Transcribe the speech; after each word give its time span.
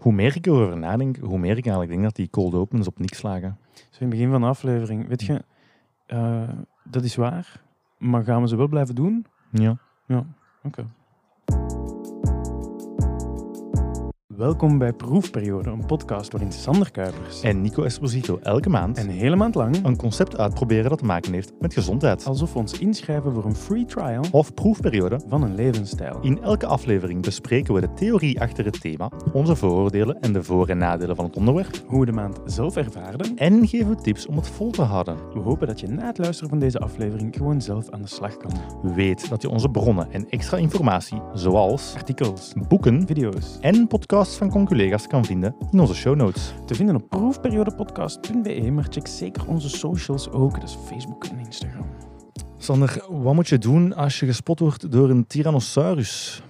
hoe 0.00 0.12
meer 0.12 0.36
ik 0.36 0.46
erover 0.46 0.78
nadenk, 0.78 1.16
hoe 1.16 1.38
meer 1.38 1.56
ik 1.56 1.64
eigenlijk 1.64 1.90
denk 1.90 2.02
dat 2.02 2.16
die 2.16 2.30
cold 2.30 2.54
opens 2.54 2.86
op 2.86 2.98
niks 2.98 3.18
slagen. 3.18 3.58
Zo 3.72 3.80
in 3.80 4.06
het 4.06 4.08
begin 4.10 4.30
van 4.30 4.40
de 4.40 4.46
aflevering, 4.46 5.08
weet 5.08 5.22
je, 5.22 5.44
eh, 6.06 6.48
dat 6.84 7.04
is 7.04 7.16
waar, 7.16 7.62
maar 7.98 8.24
gaan 8.24 8.42
we 8.42 8.48
ze 8.48 8.56
wel 8.56 8.68
blijven 8.68 8.94
doen? 8.94 9.26
Ja. 9.50 9.76
Ja, 10.06 10.24
oké. 10.62 10.84
Welkom 14.40 14.78
bij 14.78 14.92
Proefperiode, 14.92 15.70
een 15.70 15.86
podcast 15.86 16.32
waarin 16.32 16.52
Sander 16.52 16.90
Kuipers 16.90 17.40
En 17.42 17.60
Nico 17.60 17.82
Esposito 17.82 18.38
elke 18.42 18.68
maand 18.68 18.98
een 18.98 19.10
hele 19.10 19.36
maand 19.36 19.54
lang, 19.54 19.84
een 19.84 19.96
concept 19.96 20.38
uitproberen 20.38 20.90
dat 20.90 20.98
te 20.98 21.04
maken 21.04 21.32
heeft 21.32 21.52
met 21.58 21.74
gezondheid. 21.74 22.24
alsof 22.26 22.52
we 22.52 22.58
ons 22.58 22.78
inschrijven 22.78 23.32
voor 23.32 23.44
een 23.44 23.54
free 23.54 23.84
trial 23.84 24.24
Of 24.30 24.54
proefperiode. 24.54 25.20
van 25.28 25.42
een 25.42 25.54
levensstijl. 25.54 26.18
In 26.20 26.42
elke 26.42 26.66
aflevering 26.66 27.22
bespreken 27.22 27.74
we 27.74 27.80
de 27.80 27.92
theorie 27.92 28.40
achter 28.40 28.64
het 28.64 28.80
thema, 28.80 29.10
onze 29.32 29.56
vooroordelen 29.56 30.20
en 30.20 30.32
de 30.32 30.42
voor- 30.42 30.68
en 30.68 30.78
nadelen 30.78 31.16
van 31.16 31.24
het 31.24 31.36
onderwerp. 31.36 31.82
Hoe 31.86 32.00
we 32.00 32.06
de 32.06 32.12
maand 32.12 32.40
zelf 32.44 32.76
ervaren. 32.76 33.36
En 33.36 33.68
geven 33.68 33.88
we 33.88 34.02
tips 34.02 34.26
om 34.26 34.36
het 34.36 34.48
vol 34.48 34.70
te 34.70 34.82
houden. 34.82 35.16
We 35.32 35.40
hopen 35.40 35.66
dat 35.66 35.80
je 35.80 35.88
na 35.88 36.06
het 36.06 36.18
luisteren 36.18 36.50
van 36.50 36.58
deze 36.58 36.78
aflevering 36.78 37.36
gewoon 37.36 37.60
zelf 37.60 37.90
aan 37.90 38.02
de 38.02 38.08
slag 38.08 38.36
kan. 38.36 38.52
Weet 38.94 39.28
dat 39.28 39.42
je 39.42 39.48
onze 39.48 39.68
bronnen 39.68 40.12
en 40.12 40.28
extra 40.28 40.56
informatie, 40.56 41.22
zoals 41.34 41.94
Artikels, 41.94 42.52
boeken 42.68 43.06
video's, 43.06 43.58
en 43.60 43.86
podcasts 43.86 44.28
van 44.36 44.50
conculega's, 44.50 45.06
kan 45.06 45.24
vinden 45.24 45.54
in 45.70 45.80
onze 45.80 45.94
show 45.94 46.16
notes. 46.16 46.54
te 46.66 46.74
vinden 46.74 46.94
op 46.94 47.08
proefperiodepodcast.be, 47.08 48.70
maar 48.70 48.86
check 48.90 49.06
zeker 49.06 49.46
onze 49.46 49.68
socials 49.68 50.30
ook, 50.30 50.60
dus 50.60 50.76
Facebook 50.86 51.24
en 51.24 51.38
Instagram. 51.38 51.86
Sander, 52.56 53.04
wat 53.08 53.34
moet 53.34 53.48
je 53.48 53.58
doen 53.58 53.94
als 53.94 54.20
je 54.20 54.26
gespot 54.26 54.58
wordt 54.58 54.92
door 54.92 55.10
een 55.10 55.26
Tyrannosaurus? 55.26 56.42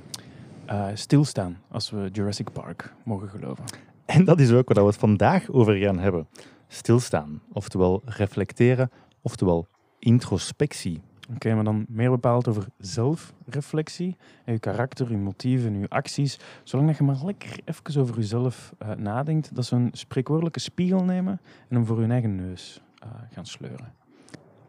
Eh, 0.66 0.87
stilstaan, 0.95 1.59
als 1.70 1.91
we 1.91 2.09
Jurassic 2.12 2.53
Park 2.53 2.95
mogen 3.05 3.29
geloven. 3.29 3.65
En 4.06 4.25
dat 4.25 4.41
is 4.41 4.53
ook 4.53 4.69
waar 4.69 4.84
we 4.84 4.91
het 4.91 5.01
vandaag 5.01 5.51
over 5.51 5.75
gaan 5.75 5.98
hebben. 5.98 6.28
Stilstaan, 6.69 7.42
oftewel 7.53 8.03
reflecteren, 8.05 8.91
oftewel 9.23 9.67
introspectie. 9.98 11.01
Oké, 11.34 11.55
maar 11.55 11.64
dan 11.64 11.84
meer 11.89 12.11
bepaald 12.11 12.48
over 12.48 12.67
zelfreflectie. 12.78 14.17
En 14.45 14.53
je 14.53 14.59
karakter, 14.59 15.11
je 15.11 15.17
motieven, 15.17 15.78
je 15.78 15.89
acties. 15.89 16.39
Zolang 16.64 16.89
dat 16.89 16.98
je 16.98 17.05
maar 17.05 17.25
lekker 17.25 17.61
even 17.64 18.00
over 18.00 18.17
jezelf 18.17 18.73
eh, 18.78 18.91
nadenkt, 18.91 19.55
dat 19.55 19.64
ze 19.64 19.75
een 19.75 19.91
spreekwoordelijke 19.92 20.61
spiegel 20.61 21.05
nemen 21.05 21.41
en 21.69 21.77
hem 21.77 21.86
voor 21.86 21.98
hun 21.98 22.11
eigen 22.11 22.34
neus 22.36 22.81
eh, 22.98 23.08
gaan 23.31 23.47
sleuren. 23.47 23.92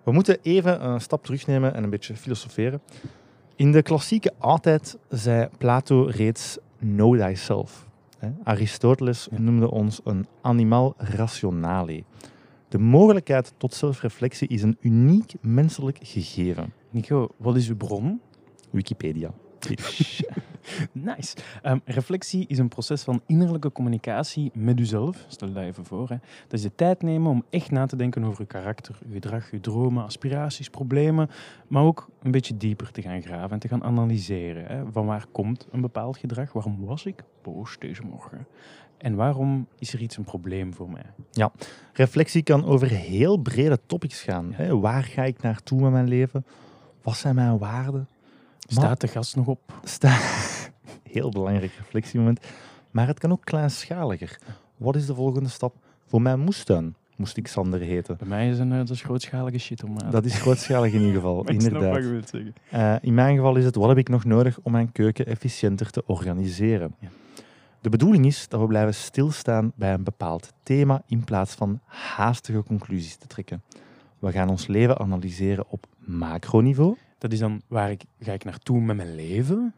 We 0.04 0.12
moeten 0.12 0.38
even 0.42 0.86
een 0.86 1.02
stap 1.02 1.23
terugnemen 1.23 1.73
en 1.73 1.84
een 1.84 1.89
beetje 1.89 2.16
filosoferen. 2.16 2.82
In 3.56 3.72
de 3.72 3.82
klassieke 3.82 4.34
oudheid 4.38 4.98
zei 5.09 5.50
Plato 5.58 6.04
reeds 6.04 6.58
know 6.80 7.20
thyself. 7.20 7.89
Aristoteles 8.44 9.28
Ja. 9.32 9.39
noemde 9.39 9.72
ons 9.72 10.02
een 10.04 10.28
animal 10.42 10.94
rationale. 10.98 12.04
De 12.72 12.80
mogelijkheid 12.80 13.53
tot 13.58 13.73
zelfreflectie 13.73 14.47
is 14.47 14.61
een 14.61 14.77
uniek 14.80 15.33
menselijk 15.41 15.97
gegeven. 16.02 16.73
Nico, 16.89 17.27
wat 17.38 17.55
is 17.55 17.69
uw 17.69 17.75
bron? 17.75 18.22
Wikipedia. 18.69 19.33
Nice. 20.92 21.36
Ehm, 21.62 21.78
reflectie 21.86 22.45
is 22.48 22.58
een 22.58 22.67
proces 22.67 23.04
van 23.04 23.22
innerlijke 23.26 23.72
communicatie 23.72 24.52
met 24.54 24.80
uzelf. 24.80 25.26
Stel 25.28 25.48
je 25.48 25.54
dat 25.54 25.64
even 25.64 25.86
voor. 25.86 26.09
Hè. 26.09 26.16
Dat 26.48 26.54
is 26.54 26.62
de 26.62 26.76
tijd 26.76 27.02
nemen 27.02 27.31
om 27.31 27.44
echt 27.50 27.72
na 27.72 27.86
te 27.86 27.95
denken 27.95 28.23
over 28.23 28.42
je 28.42 28.48
karakter, 28.48 28.98
je 29.08 29.14
gedrag, 29.14 29.52
je 29.52 29.59
dromen, 29.59 30.04
aspiraties, 30.04 30.70
problemen. 30.70 31.30
Maar 31.67 31.84
ook 31.84 32.09
een 32.22 32.32
beetje 32.32 32.58
dieper 32.58 32.92
te 32.92 33.02
gaan 33.02 33.22
graven 33.22 33.52
en 33.52 33.59
te 33.59 33.67
gaan 33.67 33.84
analyseren. 33.84 34.66
Hè. 34.66 34.92
Van 34.92 35.06
waar 35.06 35.26
komt 35.32 35.67
een 35.72 35.82
bepaald 35.82 36.17
gedrag? 36.17 36.54
Waarom 36.54 36.86
was 36.86 37.06
ik 37.06 37.23
boos 37.42 37.76
deze 37.80 38.02
morgen? 38.02 38.48
En 38.98 39.16
waarom 39.16 39.67
is 39.80 39.94
er 39.94 40.02
iets 40.02 40.17
een 40.17 40.23
probleem 40.23 40.73
voor 40.73 40.89
mij? 40.89 41.06
Reflectie 41.94 42.44
kan 42.44 42.66
over 42.66 42.89
heel 42.89 43.38
brede 43.38 43.80
topics 43.86 44.22
gaan. 44.22 44.54
Hè. 44.54 44.80
Waar 44.80 45.04
ga 45.04 45.23
ik 45.23 45.42
naartoe 45.42 45.82
met 45.82 45.92
mijn 45.92 46.08
leven? 46.08 46.45
Wat 47.02 47.16
zijn 47.16 47.36
mijn 47.36 47.58
waarden? 47.58 48.08
Staat 48.71 49.02
de 49.02 49.08
gast 49.08 49.36
nog 49.36 49.48
op? 49.48 49.73
Sta 49.83 50.17
heel 51.11 51.30
belangrijk 51.30 51.71
reflectiemoment. 51.77 52.39
Maar 52.92 53.08
het 53.08 53.20
kan 53.20 53.32
ook 53.32 53.45
kleinschaliger. 53.45 54.39
Wat 54.77 54.95
is 54.95 55.05
de 55.05 55.15
volgende 55.15 55.49
stap? 55.49 55.76
Voor 56.05 56.21
mijn 56.21 56.39
moestuin 56.39 56.95
moest 57.15 57.37
ik 57.37 57.48
Sander 57.48 57.80
heten. 57.80 58.17
Bij 58.17 58.27
mij 58.27 58.49
is 58.49 58.60
een, 58.60 58.71
eh, 58.71 58.77
dat 58.77 58.89
is 58.89 59.02
grootschalige 59.02 59.58
shit 59.58 59.83
om 59.83 59.98
Dat 60.11 60.26
is 60.26 60.39
grootschalig 60.39 60.93
in 60.93 60.99
ieder 60.99 61.15
geval, 61.15 61.48
inderdaad. 61.49 62.33
Eh, 62.70 62.95
in 63.02 63.14
mijn 63.14 63.36
geval 63.36 63.55
is 63.55 63.65
het, 63.65 63.76
wat 63.76 63.87
heb 63.87 63.98
ik 63.98 64.10
nog 64.10 64.26
nodig 64.26 64.60
om 64.64 64.71
mijn 64.71 64.92
keuken 64.92 65.26
efficiënter 65.26 65.89
te 65.89 66.04
organiseren? 66.05 66.95
Ja. 66.99 67.08
De 67.81 67.89
bedoeling 67.89 68.26
is 68.26 68.48
dat 68.48 68.60
we 68.60 68.67
blijven 68.67 68.93
stilstaan 68.93 69.71
bij 69.76 69.93
een 69.93 70.04
bepaald 70.04 70.54
thema 70.64 71.02
in 71.08 71.23
plaats 71.23 71.54
van 71.54 71.80
haastige 71.86 72.64
conclusies 72.64 73.15
te 73.15 73.27
trekken. 73.27 73.64
We 74.20 74.31
gaan 74.31 74.49
ons 74.49 74.67
leven 74.67 74.99
analyseren 74.99 75.65
op 75.67 75.86
macroniveau, 75.98 76.98
Dat 77.21 77.32
is 77.32 77.39
dan 77.39 77.61
waar 77.67 77.92
ik, 77.92 78.04
ga 78.20 78.33
ik 78.33 78.43
naartoe 78.43 78.82
met 78.82 78.95
mijn 78.95 79.15
leven? 79.15 79.73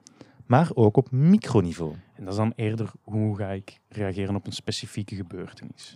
maar 0.46 0.70
ook 0.74 0.98
op 0.98 1.12
microniveau. 1.12 1.94
En 2.14 2.24
dat 2.24 2.34
is 2.34 2.40
dan 2.40 2.54
eerder 2.56 2.92
hoe 3.04 3.38
ga 3.38 3.50
ik 3.50 3.80
reageren 3.90 4.36
op 4.36 4.46
een 4.46 4.52
specifieke 4.52 5.16
gebeurtenis. 5.16 5.94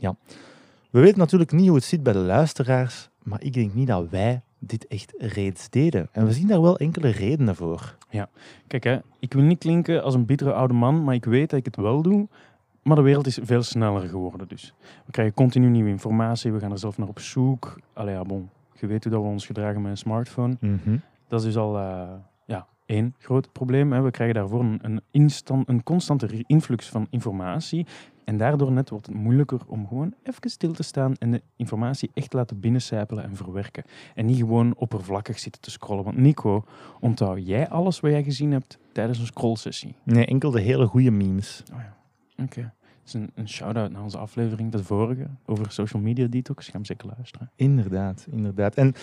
We 0.90 1.00
weten 1.00 1.20
natuurlijk 1.20 1.52
niet 1.52 1.68
hoe 1.68 1.76
het 1.76 1.86
zit 1.86 2.04
bij 2.04 2.14
de 2.14 2.20
luisteraars, 2.20 3.10
maar 3.24 3.44
ik 3.44 3.54
denk 3.54 3.74
niet 3.74 3.88
dat 3.88 4.10
wij 4.10 4.42
dit 4.60 4.88
echt 4.88 5.14
reeds 5.18 5.70
deden. 5.70 6.10
En 6.12 6.26
we 6.26 6.34
zien 6.34 6.48
daar 6.48 6.62
wel 6.62 6.78
enkele 6.78 7.10
redenen 7.10 7.56
voor. 7.56 7.98
Kijk, 8.68 8.84
hè, 8.84 8.98
ik 9.20 9.34
wil 9.34 9.44
niet 9.44 9.60
klinken 9.60 10.04
als 10.04 10.14
een 10.14 10.26
bittere 10.26 10.54
oude 10.54 10.74
man, 10.74 11.04
maar 11.04 11.16
ik 11.16 11.26
weet 11.26 11.50
dat 11.50 11.60
ik 11.60 11.66
het 11.66 11.76
wel 11.76 12.02
doe. 12.02 12.28
Maar 12.82 12.96
de 12.96 13.02
wereld 13.02 13.28
is 13.28 13.40
veel 13.42 13.64
sneller 13.64 14.10
geworden 14.10 14.48
dus. 14.48 14.74
We 15.06 15.12
krijgen 15.12 15.34
continu 15.34 15.70
nieuwe 15.70 15.90
informatie, 15.90 16.52
we 16.52 16.60
gaan 16.60 16.72
er 16.72 16.80
zelf 16.80 16.98
naar 16.98 17.08
op 17.08 17.20
zoek. 17.20 17.80
Allee, 17.94 18.14
ja, 18.14 18.24
bon. 18.24 18.50
Je 18.80 18.88
weet 18.88 19.04
hoe 19.04 19.14
dat 19.14 19.22
we 19.22 19.28
ons 19.28 19.46
gedragen 19.46 19.82
met 19.82 19.92
een 19.92 19.98
smartphone. 19.98 20.58
Dat 21.28 21.40
is 21.40 21.46
dus 21.46 21.58
al 21.58 21.78
eh, 21.78 22.10
ja, 22.46 22.68
één 22.86 23.16
groot 23.18 23.52
probleem. 23.52 23.92
Hè. 23.92 24.02
We 24.02 24.12
krijgen 24.12 24.36
daarvoor 24.36 24.60
een, 24.60 24.80
een, 24.82 25.02
instant, 25.12 25.70
een 25.70 25.84
constante 25.84 26.44
influx 26.46 26.90
van 26.90 27.08
informatie. 27.10 27.86
En 28.24 28.38
daardoor 28.38 28.72
net 28.72 28.90
wordt 28.90 29.06
het 29.06 29.16
moeilijker 29.16 29.60
om 29.68 29.88
gewoon 29.88 30.14
even 30.24 30.50
stil 30.50 30.74
te 30.74 30.84
staan 30.84 31.14
en 31.16 31.32
de 31.32 31.42
informatie 31.56 32.12
echt 32.14 32.30
te 32.30 32.38
laten 32.38 32.60
binnencijpelen 32.60 33.24
en 33.24 33.36
verwerken. 33.36 33.84
En 34.16 34.26
niet 34.26 34.38
gewoon 34.38 34.76
oppervlakkig 34.76 35.40
zitten 35.40 35.62
te 35.62 35.72
scrollen. 35.72 36.04
Want 36.04 36.18
Nico, 36.18 36.64
onthoud 37.00 37.48
jij 37.48 37.70
alles 37.70 38.00
wat 38.00 38.12
jij 38.12 38.24
gezien 38.24 38.52
hebt 38.52 38.78
tijdens 38.92 39.20
een 39.20 39.26
scrollsessie? 39.26 39.96
Nee, 40.04 40.26
enkel 40.26 40.52
de 40.52 40.62
hele 40.62 40.86
goede 40.86 41.12
memes. 41.12 41.64
Oh 41.74 41.80
ja, 41.80 41.96
oké. 42.44 42.62
Het 42.62 43.16
is 43.16 43.22
een, 43.22 43.32
een 43.36 43.50
shout-out 43.50 43.92
naar 43.92 44.04
onze 44.04 44.18
aflevering, 44.18 44.72
de 44.72 44.84
vorige, 44.84 45.28
over 45.46 45.72
social 45.72 46.02
media 46.02 46.28
detox. 46.28 46.66
Ga 46.66 46.72
hem 46.72 46.86
zeker 46.86 47.08
luisteren. 47.16 47.52
Inderdaad, 47.56 48.28
inderdaad. 48.30 48.76
En 48.76 48.94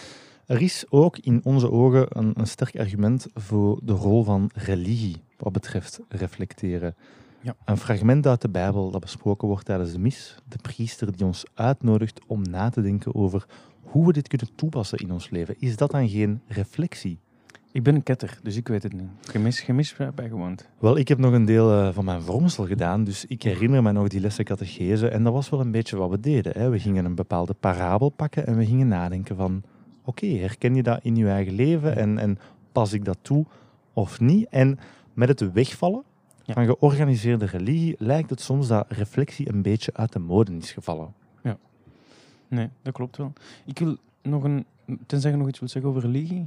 er 0.47 0.63
is 0.63 0.85
ook 0.89 1.19
in 1.19 1.41
onze 1.45 1.71
ogen 1.71 2.07
een, 2.09 2.33
een 2.37 2.47
sterk 2.47 2.79
argument 2.79 3.27
voor 3.35 3.81
de 3.83 3.93
rol 3.93 4.25
van 4.25 4.51
religie 4.55 5.17
wat 5.39 5.53
betreft 5.53 6.01
reflecteren. 6.09 6.95
Ja. 7.41 7.57
Een 7.65 7.77
fragment 7.77 8.27
uit 8.27 8.41
de 8.41 8.49
Bijbel 8.49 8.91
dat 8.91 9.01
besproken 9.01 9.49
wordt 9.49 9.65
tijdens 9.65 9.93
de 9.93 9.99
mis. 9.99 10.35
De 10.49 10.59
priester 10.63 11.17
die 11.17 11.27
ons 11.27 11.45
uitnodigt 11.55 12.21
om 12.27 12.43
na 12.43 12.71
te 12.71 12.83
denken 12.83 13.15
over 13.15 13.47
hoe 13.83 14.07
we 14.07 14.13
dit 14.13 14.29
kunnen 14.29 14.49
toepassen 14.55 14.99
in 14.99 15.13
ons 15.13 15.31
leven. 15.31 15.55
Is 15.59 15.77
dat 15.77 15.91
dan 15.91 16.09
geen 16.09 16.41
reflectie? 16.47 17.19
Ik 17.73 17.83
ben 17.83 17.95
een 17.95 18.03
ketter, 18.03 18.39
dus 18.43 18.57
ik 18.57 18.69
weet 18.69 18.83
het 18.83 18.93
niet. 18.93 19.09
Gemis, 19.21 19.61
gemis 19.61 19.97
bijgewoond. 20.15 20.69
Wel, 20.79 20.97
ik 20.97 21.09
heb 21.09 21.19
nog 21.19 21.33
een 21.33 21.45
deel 21.45 21.73
eh, 21.73 21.93
van 21.93 22.05
mijn 22.05 22.23
vormsel 22.23 22.67
gedaan, 22.67 23.05
dus 23.05 23.25
ik 23.25 23.43
herinner 23.43 23.83
me 23.83 23.93
nog 23.93 24.09
die 24.09 24.21
lessen 24.21 24.45
catechese. 24.45 25.09
En 25.09 25.23
dat 25.23 25.33
was 25.33 25.51
wel 25.51 25.61
een 25.61 25.71
beetje 25.71 25.97
wat 25.97 26.11
we 26.11 26.21
deden. 26.21 26.53
Hè. 26.57 26.69
We 26.69 26.79
gingen 26.79 27.05
een 27.05 27.15
bepaalde 27.15 27.55
parabel 27.55 28.09
pakken 28.09 28.47
en 28.47 28.57
we 28.57 28.67
gingen 28.67 28.89
nadenken 28.89 29.37
van... 29.37 29.63
Oké, 30.05 30.27
herken 30.27 30.75
je 30.75 30.83
dat 30.83 31.01
in 31.03 31.17
je 31.17 31.29
eigen 31.29 31.55
leven 31.55 31.97
en, 31.97 32.19
en 32.19 32.39
pas 32.73 32.93
ik 32.93 33.05
dat 33.05 33.19
toe 33.23 33.47
of 33.93 34.21
niet? 34.21 34.49
En 34.49 34.79
met 35.13 35.29
het 35.29 35.53
wegvallen 35.53 36.03
Ja. 36.43 36.55
van 36.55 36.65
georganiseerde 36.65 37.45
religie 37.45 37.95
lijkt 37.99 38.31
het 38.31 38.41
soms 38.41 38.69
dat 38.69 38.87
reflectie 38.89 39.49
een 39.49 39.63
beetje 39.63 39.95
uit 39.95 40.13
de 40.13 40.19
mode 40.19 40.57
is 40.57 40.73
gevallen. 40.73 41.15
Nee, 42.49 42.69
dat 42.83 42.93
klopt 42.93 43.17
wel. 43.17 43.33
Ik 43.65 43.79
wil 43.79 43.97
nog 44.23 44.45
een... 44.45 44.65
Tenzij 45.07 45.31
je 45.31 45.37
nog 45.37 45.49
iets 45.49 45.59
wilt 45.59 45.71
zeggen 45.71 45.91
over 45.91 46.03
religie. 46.03 46.47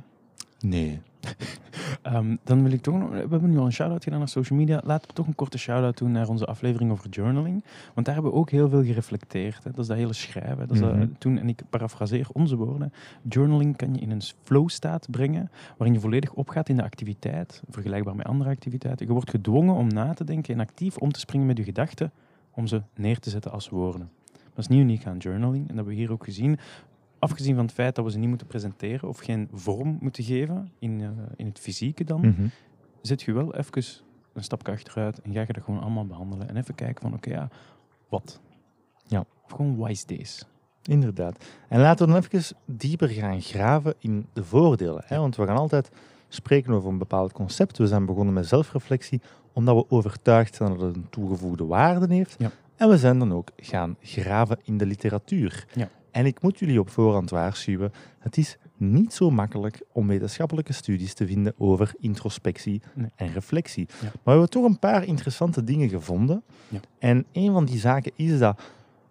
Nee. 0.60 1.00
Ehm, 2.02 2.36
dan 2.44 2.64
wil 2.64 2.72
ik 2.72 2.82
toch 2.82 2.96
nog... 2.98 3.10
We 3.10 3.16
hebben 3.16 3.50
nu 3.50 3.58
al 3.58 3.66
een 3.66 3.72
shout-out 3.72 4.04
gedaan 4.04 4.20
naar 4.20 4.28
social 4.28 4.60
media. 4.60 4.82
Laten 4.86 5.08
we 5.08 5.14
toch 5.14 5.28
een 5.28 5.36
korte 5.36 5.58
shout-out 5.58 5.98
doen 5.98 6.12
naar 6.12 6.28
onze 6.28 6.46
aflevering 6.46 6.92
over 6.92 7.10
journaling. 7.10 7.64
Want 7.94 8.06
daar 8.06 8.16
hebben 8.16 8.34
we 8.34 8.38
ook 8.38 8.50
heel 8.50 8.70
veel 8.70 8.84
gereflecteerd. 8.84 9.64
Hè. 9.64 9.70
Dat 9.70 9.80
is 9.80 9.88
dat 9.88 9.98
hele 9.98 10.14
schrijven. 10.14 10.58
Dat 10.58 10.72
is 10.72 10.80
dat, 10.80 10.96
Mhm. 10.96 11.08
toen, 11.18 11.38
en 11.38 11.50
ik 11.50 11.62
parafraseer 11.70 12.28
onze 12.34 12.56
woorden. 12.56 12.94
Journaling 13.30 13.78
kan 13.78 13.94
je 13.94 14.00
in 14.00 14.12
een 14.12 14.22
flow-staat 14.44 15.08
brengen, 15.12 15.52
waarin 15.78 15.96
je 15.96 16.02
volledig 16.02 16.34
opgaat 16.34 16.70
in 16.70 16.76
de 16.76 16.84
activiteit, 16.84 17.62
vergelijkbaar 17.70 18.16
met 18.16 18.26
andere 18.26 18.50
activiteiten. 18.50 19.06
Je 19.08 19.12
wordt 19.14 19.30
gedwongen 19.30 19.76
om 19.76 19.88
na 19.88 20.14
te 20.14 20.24
denken 20.24 20.54
en 20.54 20.60
actief 20.60 20.98
om 20.98 21.12
te 21.12 21.20
springen 21.20 21.48
met 21.48 21.58
je 21.58 21.64
gedachten, 21.64 22.12
om 22.52 22.68
ze 22.68 22.82
neer 22.96 23.20
te 23.20 23.30
zetten 23.30 23.52
als 23.52 23.70
woorden. 23.70 24.10
Dat 24.32 24.66
is 24.66 24.68
niet 24.68 24.80
uniek 24.80 25.06
aan 25.06 25.18
journaling. 25.18 25.62
En 25.62 25.68
dat 25.68 25.76
hebben 25.76 25.94
we 25.94 26.00
hier 26.00 26.12
ook 26.12 26.24
gezien. 26.24 26.58
Afgezien 27.20 27.56
van 27.56 27.66
het 27.66 27.74
feit 27.74 27.96
dat 27.96 28.06
we 28.06 28.12
ze 28.12 28.18
niet 28.18 28.30
moeten 28.30 28.48
presenteren 28.48 29.10
of 29.10 29.20
geen 29.20 29.48
vorm 29.54 29.98
moeten 30.02 30.24
geven 30.24 30.72
in, 30.80 31.02
eh, 31.02 31.10
in 31.36 31.46
het 31.46 31.60
fysieke 31.60 32.04
dan, 32.04 32.52
zet 33.02 33.22
je 33.22 33.34
wel 33.34 33.56
even 33.56 33.84
een 34.34 34.44
stapje 34.44 34.72
achteruit 34.72 35.22
en 35.22 35.34
ga 35.34 35.40
je 35.40 35.54
dat 35.54 35.64
gewoon 35.64 35.82
allemaal 35.82 36.06
behandelen. 36.06 36.50
En 36.50 36.58
even 36.58 36.76
kijken 36.76 37.02
van, 37.02 37.14
oké, 37.14 37.30
ja, 37.30 37.50
wat? 38.10 38.40
Ja. 39.06 39.26
Of 39.46 39.52
gewoon, 39.52 39.78
why 39.78 39.90
is 39.90 40.04
this? 40.04 40.46
Inderdaad. 40.84 41.46
En 41.68 41.80
laten 41.80 42.06
we 42.06 42.14
dan 42.14 42.22
even 42.22 42.56
dieper 42.66 43.10
gaan 43.10 43.42
graven 43.42 43.94
in 44.00 44.28
de 44.34 44.44
voordelen. 44.44 45.04
Hè? 45.06 45.18
Want 45.18 45.36
we 45.36 45.46
gaan 45.46 45.58
altijd 45.58 45.90
spreken 46.28 46.74
over 46.74 46.90
een 46.90 46.98
bepaald 46.98 47.32
concept. 47.32 47.78
We 47.78 47.88
zijn 47.88 48.06
begonnen 48.06 48.34
met 48.34 48.48
zelfreflectie, 48.48 49.22
omdat 49.54 49.76
we 49.76 49.96
overtuigd 49.96 50.56
zijn 50.56 50.70
dat 50.70 50.82
het 50.82 50.96
een 50.96 51.10
toegevoegde 51.10 51.66
waarde 51.66 52.14
heeft. 52.14 52.36
Ja. 52.38 52.52
En 52.76 52.90
we 52.90 52.98
zijn 52.98 53.20
dan 53.20 53.34
ook 53.34 53.50
gaan 53.56 53.96
graven 54.02 54.58
in 54.64 54.78
de 54.78 54.86
literatuur. 54.86 55.68
Ja. 55.74 55.90
En 56.18 56.26
ik 56.26 56.42
moet 56.42 56.60
jullie 56.60 56.80
op 56.80 56.90
voorhand 56.90 57.30
waarschuwen, 57.30 57.92
het 58.20 58.38
is 58.38 58.58
niet 58.78 59.14
zo 59.14 59.30
makkelijk 59.30 59.82
om 59.92 60.08
wetenschappelijke 60.08 60.74
studies 60.74 61.14
te 61.14 61.28
vinden 61.28 61.54
over 61.58 61.94
introspectie 62.00 62.82
Nee. 62.94 63.10
en 63.16 63.34
reflectie. 63.34 63.88
Ja. 63.90 63.98
Maar 64.02 64.12
we 64.24 64.30
hebben 64.30 64.50
toch 64.50 64.64
een 64.66 64.80
paar 64.80 65.04
interessante 65.04 65.64
dingen 65.64 65.90
gevonden. 65.90 66.44
Ja. 66.68 66.80
En 67.00 67.26
een 67.32 67.52
van 67.52 67.66
die 67.66 67.80
zaken 67.80 68.12
is 68.16 68.40
dat 68.40 68.62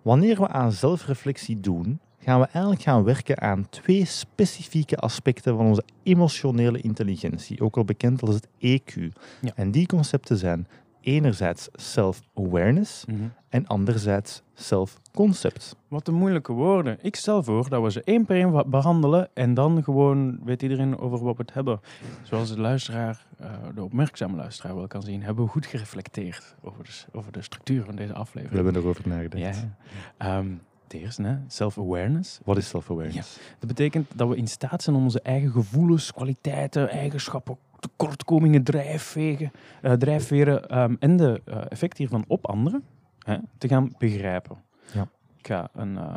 wanneer 0.03 0.41
we 0.41 0.49
aan 0.49 0.73
zelfreflectie 0.73 1.61
doen, 1.61 2.01
gaan 2.19 2.41
we 2.41 2.47
eigenlijk 2.47 2.83
gaan 2.83 3.05
werken 3.05 3.41
aan 3.41 3.67
twee 3.71 4.05
specifieke 4.05 4.97
aspecten 4.97 5.57
van 5.57 5.67
onze 5.67 5.85
emotionele 6.03 6.81
intelligentie, 6.81 7.61
ook 7.61 7.77
al 7.77 7.85
bekend 7.85 8.23
als 8.23 8.35
het 8.35 8.47
EQ. 8.47 9.03
Ja. 9.41 9.53
En 9.55 9.71
die 9.71 9.87
concepten 9.87 10.37
zijn 10.37 10.67
enerzijds 11.07 11.69
self-awareness 11.73 13.05
en 13.49 13.67
anderzijds 13.67 14.43
self-concept. 14.55 15.77
Wat 15.89 16.09
een 16.09 16.15
moeilijke 16.15 16.53
woorden. 16.53 16.99
Ik 17.03 17.17
stel 17.17 17.43
voor 17.43 17.69
dat 17.69 17.83
we 17.83 17.91
ze 17.91 18.03
één 18.05 18.25
per 18.25 18.37
één 18.37 18.71
behandelen 18.71 19.29
en 19.35 19.55
dan 19.55 19.85
gewoon 19.85 20.39
weet 20.45 20.63
iedereen 20.63 20.99
over 20.99 21.25
wat 21.25 21.37
we 21.37 21.43
het 21.43 21.55
hebben. 21.55 21.81
Zoals 22.23 22.49
de 22.55 22.61
luisteraar, 22.61 23.27
eh, 23.39 23.51
de 23.75 23.83
opmerkzame 23.85 24.37
luisteraar 24.37 24.75
wel 24.77 24.87
kan 24.87 25.03
zien, 25.03 25.23
hebben 25.23 25.45
we 25.45 25.51
goed 25.51 25.67
gereflecteerd 25.67 26.55
over 26.63 26.85
de, 26.85 27.19
over 27.19 27.33
de 27.33 27.43
structuur 27.43 27.85
van 27.85 27.97
deze 27.97 28.13
We 28.13 28.19
aflevering. 28.19 28.65
hebben 28.65 28.83
erover 28.83 29.09
nagedacht. 29.09 29.41
Ja. 29.41 29.77
Ehm, 30.17 30.49
het 30.83 30.95
eerste, 30.95 31.41
self-awareness. 31.47 32.41
Wat 32.45 32.57
is 32.57 32.69
self-awareness? 32.69 33.39
Dat 33.59 33.69
betekent 33.69 34.07
dat 34.15 34.29
we 34.29 34.37
in 34.37 34.49
staat 34.49 34.83
zijn 34.83 34.97
om 34.97 35.03
onze 35.03 35.21
eigen 35.21 35.51
gevoelens, 35.51 36.13
kwaliteiten, 36.13 36.91
eigenschappen, 36.91 37.57
tekortkomingen, 37.81 38.63
drijfvegen, 38.63 39.53
eh, 39.83 39.93
drijfveren 39.93 40.69
ehm, 40.69 40.95
en 40.99 41.17
de 41.17 41.43
eh, 41.45 41.59
effecten 41.69 41.99
hiervan 41.99 42.25
op 42.29 42.47
anderen 42.47 42.85
hè, 43.19 43.37
te 43.59 43.69
gaan 43.69 43.95
begrijpen. 43.99 44.57
Ja. 44.93 45.09
Ik 45.39 45.47
ga 45.47 45.69
een, 45.75 45.97
eh, 45.97 46.15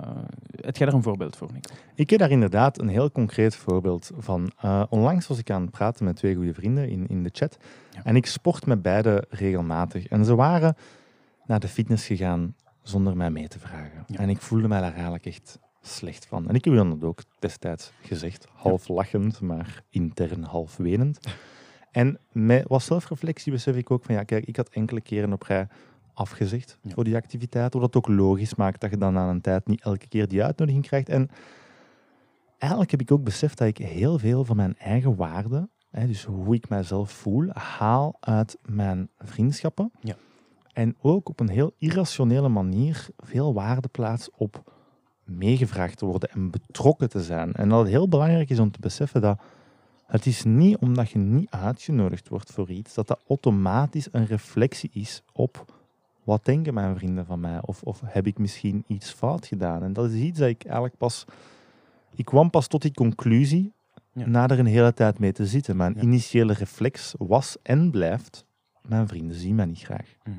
het 0.55 0.77
jij 0.77 0.85
daar 0.85 0.95
een 0.95 1.03
voorbeeld 1.03 1.35
voor, 1.35 1.49
Nico? 1.53 1.73
Ik 1.95 2.09
heb 2.09 2.19
daar 2.19 2.31
inderdaad 2.31 2.79
een 2.79 2.87
heel 2.87 3.11
concreet 3.11 3.55
voorbeeld 3.55 4.11
van. 4.17 4.51
Onlangs 4.89 5.27
was 5.27 5.37
ik 5.37 5.49
aan 5.49 5.61
het 5.61 5.71
praten 5.71 6.05
met 6.05 6.15
twee 6.15 6.35
goede 6.35 6.53
vrienden 6.53 6.89
in, 6.89 7.07
in 7.07 7.23
de 7.23 7.29
chat. 7.33 7.57
Ja. 7.89 8.03
En 8.03 8.15
ik 8.15 8.25
sport 8.25 8.65
met 8.65 8.81
beide 8.81 9.25
regelmatig. 9.29 10.07
En 10.07 10.25
ze 10.25 10.35
waren 10.35 10.75
naar 11.45 11.59
de 11.59 11.67
fitness 11.67 12.05
gegaan 12.05 12.55
zonder 12.81 13.17
mij 13.17 13.29
mee 13.29 13.47
te 13.47 13.59
vragen. 13.59 14.03
Ja. 14.07 14.19
En 14.19 14.29
ik 14.29 14.41
voelde 14.41 14.67
mij 14.67 14.81
daar 14.81 14.93
eigenlijk 14.93 15.25
echt 15.25 15.59
slecht 15.81 16.25
van. 16.25 16.47
En 16.47 16.55
ik 16.55 16.65
heb 16.65 16.73
dan 16.73 17.03
ook 17.03 17.21
destijds 17.39 17.91
gezegd, 18.01 18.47
half 18.53 18.87
lachend, 18.87 19.41
maar 19.41 19.83
intern 19.89 20.43
half 20.43 20.77
wenend. 20.77 21.19
En 21.91 22.19
met 22.31 22.67
wat 22.67 22.83
zelfreflectie 22.83 23.51
besef 23.51 23.75
ik 23.75 23.91
ook 23.91 24.03
van, 24.03 24.15
ja 24.15 24.23
kijk, 24.23 24.45
ik 24.45 24.55
had 24.55 24.69
enkele 24.69 25.01
keren 25.01 25.33
op 25.33 25.41
rij 25.43 25.67
afgezegd 26.13 26.77
Ja. 26.81 26.93
voor 26.93 27.03
die 27.03 27.15
activiteit, 27.15 27.73
wat 27.73 27.81
het 27.81 27.95
ook 27.95 28.07
logisch 28.07 28.55
maakt 28.55 28.81
dat 28.81 28.89
je 28.89 28.97
dan 28.97 29.17
aan 29.17 29.29
een 29.29 29.41
tijd 29.41 29.67
niet 29.67 29.81
elke 29.81 30.07
keer 30.07 30.27
die 30.27 30.43
uitnodiging 30.43 30.85
krijgt. 30.85 31.09
En 31.09 31.29
eigenlijk 32.57 32.91
heb 32.91 33.01
ik 33.01 33.11
ook 33.11 33.23
beseft 33.23 33.57
dat 33.57 33.67
ik 33.67 33.77
heel 33.77 34.19
veel 34.19 34.45
van 34.45 34.55
mijn 34.55 34.77
eigen 34.77 35.15
waarde, 35.15 35.69
hè, 35.91 36.07
dus 36.07 36.23
hoe 36.23 36.55
ik 36.55 36.69
mijzelf 36.69 37.11
voel, 37.11 37.49
haal 37.53 38.17
uit 38.19 38.57
mijn 38.65 39.09
vriendschappen. 39.17 39.91
Ja. 39.99 40.15
En 40.73 40.95
ook 41.01 41.29
op 41.29 41.39
een 41.39 41.49
heel 41.49 41.71
irrationele 41.77 42.49
manier 42.49 43.07
veel 43.17 43.53
waarde 43.53 43.87
plaats 43.87 44.29
op 44.35 44.78
meegevraagd 45.29 45.97
te 45.97 46.05
worden 46.05 46.29
en 46.29 46.49
betrokken 46.49 47.09
te 47.09 47.23
zijn. 47.23 47.53
En 47.53 47.69
dat 47.69 47.79
het 47.79 47.87
heel 47.89 48.07
belangrijk 48.07 48.49
is 48.49 48.59
om 48.59 48.71
te 48.71 48.79
beseffen 48.79 49.21
dat 49.21 49.39
het 50.05 50.25
is 50.25 50.43
niet 50.43 50.77
omdat 50.77 51.09
je 51.09 51.17
niet 51.19 51.49
uitgenodigd 51.49 52.29
wordt 52.29 52.51
voor 52.51 52.69
iets, 52.69 52.93
dat 52.93 53.07
dat 53.07 53.19
automatisch 53.27 54.07
een 54.11 54.25
reflectie 54.25 54.89
is 54.93 55.21
op 55.33 55.65
wat 56.23 56.45
denken 56.45 56.73
mijn 56.73 56.95
vrienden 56.97 57.25
van 57.25 57.39
mij? 57.39 57.59
Of, 57.61 57.81
of 57.83 58.01
heb 58.05 58.27
ik 58.27 58.37
misschien 58.37 58.83
iets 58.87 59.11
fout 59.11 59.45
gedaan? 59.45 59.83
En 59.83 59.93
dat 59.93 60.11
is 60.11 60.21
iets 60.21 60.39
dat 60.39 60.49
ik 60.49 60.63
eigenlijk 60.63 60.97
pas... 60.97 61.25
Ik 62.15 62.25
kwam 62.25 62.49
pas 62.49 62.67
tot 62.67 62.81
die 62.81 62.93
conclusie 62.93 63.71
Ja. 64.13 64.25
na 64.27 64.47
er 64.47 64.59
een 64.59 64.65
hele 64.65 64.93
tijd 64.93 65.19
mee 65.19 65.31
te 65.31 65.45
zitten. 65.45 65.77
Mijn 65.77 65.93
Ja. 65.95 66.01
initiële 66.01 66.53
reflex 66.53 67.13
was 67.17 67.57
en 67.63 67.91
blijft, 67.91 68.45
mijn 68.81 69.07
vrienden 69.07 69.35
zien 69.37 69.55
mij 69.55 69.65
niet 69.65 69.79
graag. 69.79 70.15
Mhm. 70.23 70.35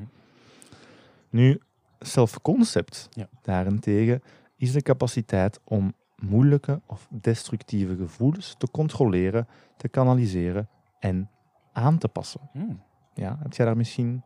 Nu, 1.30 1.60
self-concept 2.00 3.08
Ja. 3.10 3.28
daarentegen 3.42 4.22
is 4.60 4.72
de 4.72 4.82
capaciteit 4.82 5.60
om 5.64 5.94
moeilijke 6.16 6.80
of 6.86 7.06
destructieve 7.10 7.96
gevoelens 7.96 8.54
te 8.58 8.70
controleren, 8.70 9.48
te 9.76 9.88
kanaliseren 9.88 10.68
en 10.98 11.30
aan 11.72 11.98
te 11.98 12.08
passen. 12.08 12.40
Hmm. 12.52 12.82
Ja, 13.14 13.38
heb 13.42 13.52
jij 13.52 13.66
daar 13.66 13.76
misschien 13.76 14.22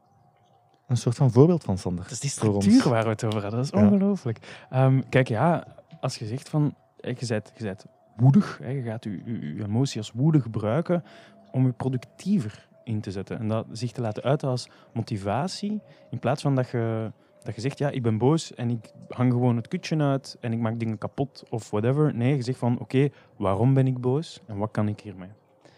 een 0.87 0.97
soort 0.97 1.17
van 1.17 1.31
voorbeeld 1.31 1.65
van, 1.65 1.79
Sander? 1.79 2.03
Dat 2.03 2.13
is 2.13 2.21
die 2.21 2.31
structuur 2.31 2.89
waar 2.89 3.03
we 3.05 3.09
het 3.09 3.25
over 3.25 3.41
hadden. 3.43 3.61
Dat 3.61 3.73
is 3.75 3.81
Ja. 3.81 3.87
ongelooflijk. 3.87 4.67
Ehm, 4.71 5.03
kijk, 5.09 5.29
ja, 5.29 5.67
als 6.01 6.17
je 6.17 6.27
zegt 6.27 6.49
van, 6.49 6.75
eh, 7.01 7.17
je 7.17 7.27
bent, 7.27 7.53
je 7.57 7.65
bent 7.65 7.85
woedig, 8.17 8.59
hè, 8.63 8.69
je 8.69 8.83
gaat 8.83 9.05
je, 9.05 9.21
je, 9.25 9.55
je 9.55 9.65
emotie 9.65 9.99
als 9.99 10.13
woede 10.13 10.41
gebruiken 10.41 11.05
om 11.51 11.67
je 11.67 11.73
productiever 11.73 12.69
in 12.85 13.01
te 13.01 13.11
zetten. 13.11 13.39
En 13.39 13.49
dat 13.49 13.67
zich 13.73 13.93
te 13.93 14.01
laten 14.01 14.23
uiten 14.23 14.49
als 14.49 14.69
motivatie, 14.93 15.81
in 16.11 16.19
plaats 16.19 16.43
van 16.43 16.55
dat 16.55 16.69
je, 16.69 17.13
dat 17.45 17.55
je 17.55 17.61
zegt, 17.61 17.79
ja, 17.79 17.91
ik 17.91 18.03
ben 18.03 18.19
boos 18.19 18.55
en 18.55 18.71
ik 18.71 18.93
hang 19.09 19.33
gewoon 19.33 19.57
het 19.57 19.69
kutje 19.69 19.97
uit 19.97 20.37
en 20.41 20.53
ik 20.53 20.59
maak 20.59 20.79
dingen 20.79 20.99
kapot 20.99 21.45
of 21.51 21.71
whatever. 21.71 22.15
Nee, 22.15 22.37
je 22.37 22.43
zegt 22.43 22.59
van, 22.59 22.79
oké, 22.79 23.09
waarom 23.37 23.75
ben 23.75 23.87
ik 23.87 24.01
boos 24.01 24.41
en 24.47 24.57
wat 24.57 24.71
kan 24.71 24.89
ik 24.89 25.01
hiermee? 25.01 25.29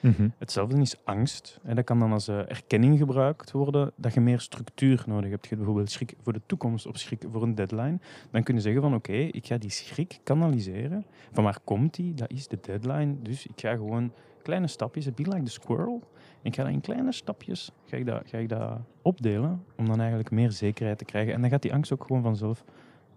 Mhm. 0.01 0.29
Hetzelfde 0.39 0.81
is 0.81 1.05
angst. 1.05 1.61
En 1.63 1.77
dat 1.77 1.85
kan 1.85 1.99
dan 1.99 2.13
als 2.13 2.29
eh, 2.29 2.39
erkenning 2.39 2.99
gebruikt 2.99 3.51
worden, 3.51 3.93
dat 3.97 4.15
je 4.15 4.21
meer 4.21 4.41
structuur 4.41 5.05
nodig 5.07 5.31
hebt. 5.31 5.43
Je 5.43 5.49
hebt 5.49 5.61
bijvoorbeeld 5.61 5.91
schrik 5.91 6.15
voor 6.23 6.33
de 6.33 6.41
toekomst 6.47 6.87
of 6.87 6.99
schrik 6.99 7.25
voor 7.33 7.43
een 7.43 7.55
deadline. 7.55 7.99
Dan 8.31 8.43
kun 8.43 8.55
je 8.55 8.61
zeggen 8.61 8.83
van 8.83 8.95
oké, 8.95 9.13
ik 9.13 9.47
ga 9.47 9.59
die 9.59 9.71
schrik 9.71 10.21
kanaliseren. 10.23 11.07
Van 11.33 11.45
waar 11.45 11.59
komt 11.65 11.95
die? 11.95 12.15
Dat 12.15 12.31
is 12.31 12.49
de 12.49 12.59
deadline. 12.61 13.15
Dus 13.23 13.47
ik 13.47 13.61
ga 13.61 13.75
gewoon 13.77 14.13
kleine 14.43 14.67
stapjes, 14.67 15.15
be 15.15 15.23
like 15.23 15.43
the 15.43 15.51
squirrel. 15.51 16.03
En 16.47 16.53
ik 16.53 16.59
ga 16.59 16.65
dat 16.65 16.73
in 16.73 16.81
kleine 16.81 17.13
stapjes 17.13 17.71
ga 17.87 17.97
ik 17.97 18.07
dat, 18.07 18.23
ga 18.27 18.39
ik 18.39 18.49
dat 18.49 18.79
opdelen, 19.03 19.65
om 19.77 19.87
dan 19.87 19.99
eigenlijk 19.99 20.31
meer 20.31 20.53
zekerheid 20.53 20.99
te 20.99 21.05
krijgen. 21.05 21.33
En 21.35 21.41
dan 21.41 21.51
gaat 21.51 21.63
die 21.63 21.73
angst 21.73 21.93
ook 21.93 22.05
gewoon 22.05 22.23
vanzelf 22.23 22.65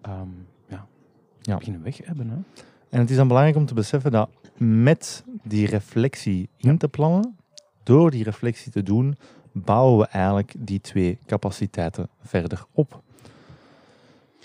ehm, 0.01 0.27
ja, 0.67 0.87
Ja. 1.41 1.57
beginnen 1.57 1.83
weg 1.83 1.97
hebben. 2.05 2.29
Hè? 2.29 2.35
En 2.89 2.99
het 2.99 3.09
is 3.09 3.15
dan 3.15 3.27
belangrijk 3.27 3.57
om 3.57 3.65
te 3.65 3.73
beseffen 3.73 4.11
dat 4.11 4.29
met 4.57 5.23
die 5.43 5.67
reflectie 5.67 6.49
in 6.57 6.77
te 6.77 6.87
plannen, 6.87 7.37
door 7.83 8.11
die 8.11 8.23
reflectie 8.23 8.71
te 8.71 8.83
doen, 8.83 9.17
bouwen 9.51 9.99
we 9.99 10.05
eigenlijk 10.05 10.53
die 10.57 10.81
twee 10.81 11.19
capaciteiten 11.25 12.09
verder 12.19 12.65
op. 12.71 13.01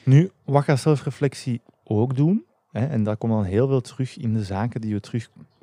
Nu, 0.05 0.31
wat 0.45 0.65
gaat 0.65 0.81
zelfreflectie 0.81 1.61
ook 1.85 2.17
doen? 2.17 2.45
Hè, 2.71 2.87
en 2.87 3.03
daar 3.03 3.17
komt 3.17 3.33
dan 3.33 3.45
heel 3.45 3.69
veel 3.69 3.81
terug 3.81 4.17
in 4.17 4.33
de 4.33 4.45
zaken 4.45 4.81
die 4.81 4.95
we 4.95 5.01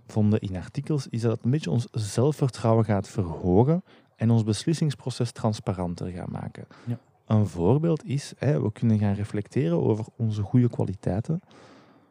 terugvonden 0.05 0.39
in 0.39 0.55
artikels, 0.55 1.07
is 1.09 1.21
dat 1.21 1.31
het 1.31 1.43
een 1.45 1.51
beetje 1.51 1.71
ons 1.71 1.87
zelfvertrouwen 1.91 2.85
gaat 2.85 3.07
verhogen 3.09 3.83
en 4.15 4.29
ons 4.29 4.43
beslissingsproces 4.43 5.31
transparanter 5.31 6.07
gaat 6.11 6.31
maken. 6.31 6.65
Ja. 6.85 6.99
Een 7.25 7.47
voorbeeld 7.47 8.05
is, 8.05 8.33
hè, 8.37 8.61
we 8.61 8.71
kunnen 8.71 8.99
gaan 8.99 9.13
reflecteren 9.13 9.83
over 9.83 10.05
onze 10.15 10.41
goede 10.41 10.69
kwaliteiten. 10.69 11.41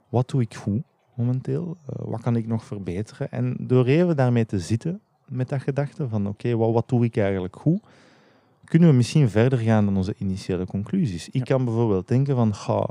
Wat 0.08 0.28
doe 0.28 0.40
ik 0.40 0.54
goed 0.54 0.82
momenteel? 1.14 1.76
Eh, 1.86 1.94
wat 2.08 2.20
kan 2.20 2.36
ik 2.36 2.46
nog 2.46 2.64
verbeteren? 2.64 3.30
En 3.30 3.56
door 3.60 3.86
even 3.86 4.16
daarmee 4.16 4.46
te 4.46 4.58
zitten 4.58 5.00
met 5.28 5.48
dat 5.48 5.62
gedachte 5.62 6.08
van 6.08 6.26
oké, 6.26 6.56
wat, 6.56 6.72
wat 6.72 6.88
doe 6.88 7.04
ik 7.04 7.16
eigenlijk 7.16 7.56
goed? 7.56 7.80
Kunnen 8.64 8.88
we 8.88 8.94
misschien 8.94 9.28
verder 9.30 9.58
gaan 9.58 9.84
dan 9.84 9.96
onze 9.96 10.14
initiële 10.18 10.66
conclusies. 10.66 11.26
Ik 11.28 11.34
Ja. 11.34 11.42
kan 11.56 11.64
bijvoorbeeld 11.64 12.08
denken 12.08 12.36
van, 12.36 12.54
ga, 12.54 12.88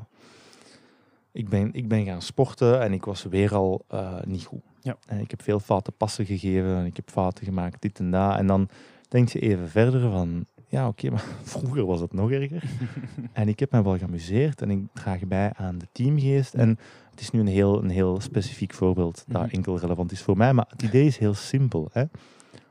ik, 1.31 1.49
ben, 1.49 1.73
ik 1.73 1.87
ben 1.87 2.05
gaan 2.05 2.21
sporten 2.21 2.81
en 2.81 2.93
ik 2.93 3.05
was 3.05 3.23
weer 3.23 3.55
al 3.55 3.85
eh, 3.87 4.13
niet 4.23 4.43
goed. 4.45 4.61
Ja. 4.81 4.97
En 5.07 5.19
ik 5.19 5.29
heb 5.31 5.41
veel 5.41 5.59
foute 5.59 5.91
passen 5.91 6.25
gegeven 6.25 6.75
en 6.77 6.85
ik 6.85 6.95
heb 6.95 7.09
fouten 7.09 7.45
gemaakt, 7.45 7.81
dit 7.81 7.99
en 7.99 8.11
dat. 8.11 8.37
En 8.37 8.47
dan 8.47 8.69
denk 9.09 9.29
je 9.29 9.39
even 9.39 9.69
verder 9.69 10.11
van, 10.11 10.45
ja 10.67 10.87
oké, 10.87 11.09
maar 11.09 11.25
vroeger 11.43 11.85
was 11.85 11.99
het 11.99 12.13
nog 12.13 12.31
erger. 12.31 12.63
en 13.33 13.47
ik 13.47 13.59
heb 13.59 13.71
me 13.71 13.83
wel 13.83 13.97
geamuseerd 13.97 14.61
en 14.61 14.69
ik 14.71 14.79
draag 14.93 15.25
bij 15.27 15.51
aan 15.55 15.77
de 15.77 15.87
teamgeest. 15.91 16.53
En 16.53 16.69
het 17.11 17.19
is 17.19 17.31
nu 17.31 17.39
een 17.39 17.47
heel, 17.47 17.83
een 17.83 17.89
heel 17.89 18.21
specifiek 18.21 18.73
voorbeeld 18.73 19.23
dat 19.27 19.41
Mhm. 19.45 19.55
enkel 19.55 19.77
relevant 19.79 20.11
is 20.11 20.21
voor 20.21 20.37
mij, 20.37 20.53
maar 20.53 20.65
het 20.69 20.81
idee 20.81 21.05
is 21.05 21.17
heel 21.17 21.33
simpel. 21.33 21.89
Hè? 21.91 22.03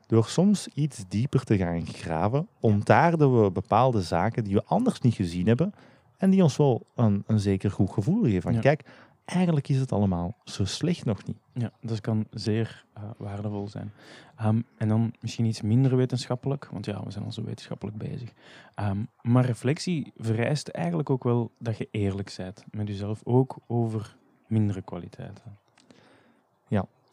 Door 0.06 0.24
soms 0.24 0.68
iets 0.74 1.04
dieper 1.08 1.44
te 1.44 1.56
gaan 1.56 1.86
graven, 1.86 2.48
ontaarden 2.60 3.42
we 3.42 3.50
bepaalde 3.50 4.02
zaken 4.02 4.44
die 4.44 4.54
we 4.54 4.62
anders 4.64 5.00
niet 5.00 5.14
gezien 5.14 5.46
hebben 5.46 5.72
en 6.16 6.30
die 6.30 6.42
ons 6.42 6.56
wel 6.56 6.86
een, 6.94 7.24
een 7.26 7.40
zeker 7.40 7.70
goed 7.70 7.90
gevoel 7.90 8.22
geven. 8.22 8.42
Van, 8.42 8.52
Ja. 8.52 8.60
Kijk, 8.60 8.84
eigenlijk 9.28 9.68
is 9.68 9.78
het 9.78 9.92
allemaal 9.92 10.37
zo 10.44 10.64
slecht 10.64 11.04
nog 11.04 11.25
niet. 11.25 11.38
Ja, 11.52 11.73
dat 11.80 12.00
kan 12.00 12.26
zeer 12.30 12.85
eh, 12.92 13.02
waardevol 13.16 13.68
zijn. 13.68 13.92
Ehm, 14.37 14.61
en 14.76 14.88
dan 14.88 15.14
misschien 15.20 15.44
iets 15.44 15.62
minder 15.62 15.97
wetenschappelijk, 15.97 16.68
want 16.73 16.87
ja, 16.87 17.04
we 17.04 17.11
zijn 17.11 17.25
al 17.25 17.32
zo 17.32 17.44
wetenschappelijk 17.44 17.97
bezig. 17.97 18.32
Ehm, 18.75 18.99
maar 19.23 19.44
reflectie 19.44 20.12
vereist 20.16 20.68
eigenlijk 20.68 21.11
ook 21.11 21.25
wel 21.25 21.50
dat 21.58 21.78
je 21.78 21.88
eerlijk 21.90 22.35
bent 22.37 22.64
met 22.70 22.88
jezelf, 22.88 23.20
ook 23.25 23.56
over 23.66 24.16
mindere 24.47 24.82
kwaliteiten. 24.82 25.58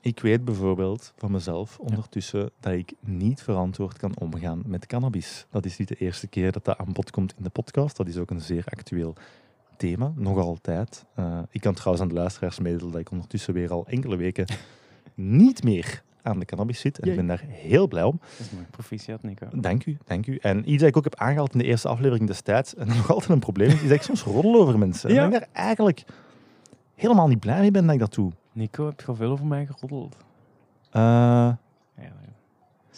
Ik 0.06 0.20
weet 0.20 0.46
bijvoorbeeld 0.46 1.14
van 1.18 1.32
mezelf 1.32 1.80
ondertussen 1.80 2.52
dat 2.60 2.74
ik 2.74 2.94
niet 3.00 3.42
verantwoord 3.42 3.98
kan 3.98 4.18
omgaan 4.20 4.64
met 4.66 4.86
cannabis. 4.86 5.46
Dat 5.50 5.66
is 5.66 5.78
niet 5.78 5.88
de 5.88 5.96
eerste 5.96 6.28
keer 6.28 6.52
dat 6.52 6.66
dat 6.66 6.78
aan 6.78 6.94
bod 6.94 7.12
komt 7.12 7.34
in 7.38 7.44
de 7.44 7.50
podcast. 7.50 7.98
Dat 7.98 8.08
is 8.08 8.18
ook 8.18 8.30
een 8.30 8.42
zeer 8.42 8.66
actueel 8.66 9.16
thema, 9.78 10.12
nog 10.16 10.38
altijd. 10.38 11.06
Eh, 11.16 11.40
ik 11.50 11.62
kan 11.62 11.74
trouwens 11.74 12.02
aan 12.04 12.14
de 12.14 12.20
luisteraars 12.20 12.60
mededelen 12.60 12.92
dat 12.92 13.02
ik 13.02 13.12
ondertussen 13.12 13.54
weer 13.54 13.72
al 13.72 13.86
enkele 13.88 14.16
weken 14.16 14.46
niet 15.16 15.64
meer 15.64 16.04
aan 16.22 16.40
de 16.40 16.46
cannabis 16.46 16.80
zit. 16.80 17.00
En 17.00 17.10
ik 17.10 17.16
ben 17.16 17.28
daar 17.28 17.44
heel 17.48 17.88
blij 17.88 18.04
om. 18.04 18.20
Dat 18.22 18.40
is 18.46 18.52
mooi. 18.52 18.66
Proficiat, 18.72 19.24
Nico. 19.24 19.48
Dank 19.54 19.86
u, 19.86 19.98
dank 20.06 20.28
u. 20.28 20.38
En 20.42 20.70
iets 20.72 20.80
dat 20.80 20.90
ik 20.90 20.98
ook 20.98 21.04
heb 21.04 21.16
aangehaald 21.16 21.54
in 21.54 21.60
de 21.60 21.66
eerste 21.66 21.88
aflevering 21.88 22.28
destijds, 22.28 22.76
en 22.76 22.88
nog 22.98 23.12
altijd 23.12 23.30
een 23.30 23.40
probleem 23.40 23.68
is, 23.68 23.74
is 23.82 23.82
dat 23.82 23.92
ik 23.92 24.02
soms 24.02 24.24
roddel 24.24 24.56
over 24.56 24.78
mensen. 24.80 25.10
En 25.10 25.16
Ja. 25.16 25.26
ik 25.26 25.32
daar 25.32 25.48
eigenlijk 25.54 26.04
helemaal 26.96 27.28
niet 27.28 27.40
blij 27.40 27.60
mee 27.60 27.72
ben 27.72 27.84
dat 27.86 27.94
ik 27.94 28.00
dat 28.00 28.14
doe. 28.14 28.32
Nico, 28.54 28.86
heb 28.86 29.00
je 29.00 29.08
al 29.08 29.16
veel 29.16 29.32
over 29.32 29.46
mij 29.46 29.66
geroddeld? 29.66 30.18
Eh. 30.92 31.52